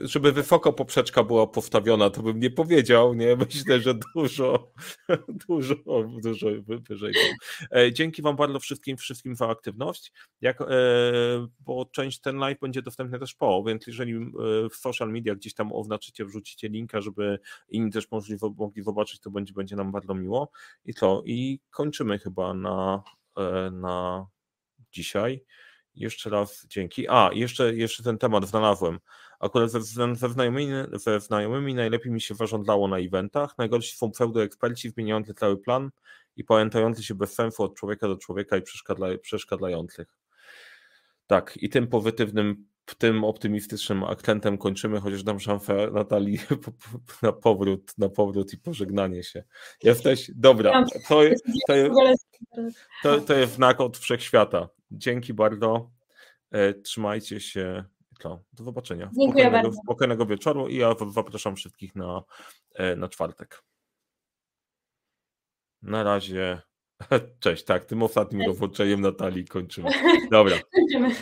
[0.00, 3.36] żeby wysoka poprzeczka była postawiona, to bym nie powiedział, nie?
[3.54, 4.72] Myślę, że dużo,
[5.48, 5.74] dużo,
[6.22, 6.48] dużo
[6.88, 7.14] wyżej.
[7.76, 10.66] E, dzięki Wam bardzo wszystkim, wszystkim za aktywność, jak, e,
[11.60, 14.32] bo część ten live będzie dostępny też po, więc jeżeli
[14.70, 19.30] w social media gdzieś tam oznaczycie, wrzucicie linka, żeby inni też możliwe, mogli zobaczyć, to
[19.30, 20.50] będzie, będzie nam bardzo miło.
[20.84, 21.22] I co?
[21.26, 23.02] I kończymy chyba na,
[23.72, 24.26] na
[24.92, 25.44] dzisiaj.
[25.98, 27.08] Jeszcze raz dzięki.
[27.08, 28.98] A, jeszcze, jeszcze ten temat znalazłem.
[29.40, 33.58] Akurat ze, ze, znajomymi, ze znajomymi najlepiej mi się zarządzało na eventach.
[33.58, 35.90] Najgorsi są pseudoeksperci zmieniający cały plan
[36.36, 38.62] i pamiętający się bez sensu od człowieka do człowieka i
[39.22, 40.16] przeszkadzających.
[41.26, 42.66] Tak, i tym pozytywnym,
[42.98, 46.38] tym optymistycznym akcentem kończymy, chociaż dam szansę Natalii
[47.22, 49.44] na powrót, na powrót i pożegnanie się.
[49.82, 50.30] Jesteś?
[50.34, 51.22] Dobra, to,
[51.66, 51.74] to,
[53.02, 54.68] to, to jest znak od wszechświata.
[54.90, 55.90] Dzięki bardzo.
[56.50, 57.84] E, trzymajcie się.
[58.20, 59.04] To, do zobaczenia.
[59.04, 59.82] Dziękuję spokojnego, bardzo.
[59.84, 62.22] Spokojnego wieczoru i ja zapraszam wszystkich na,
[62.74, 63.62] e, na czwartek.
[65.82, 66.60] Na razie.
[67.40, 69.90] Cześć, tak, tym ostatnim rozłączeniem Natalii kończymy.
[70.30, 70.56] Dobra.
[70.74, 71.14] Kończymy.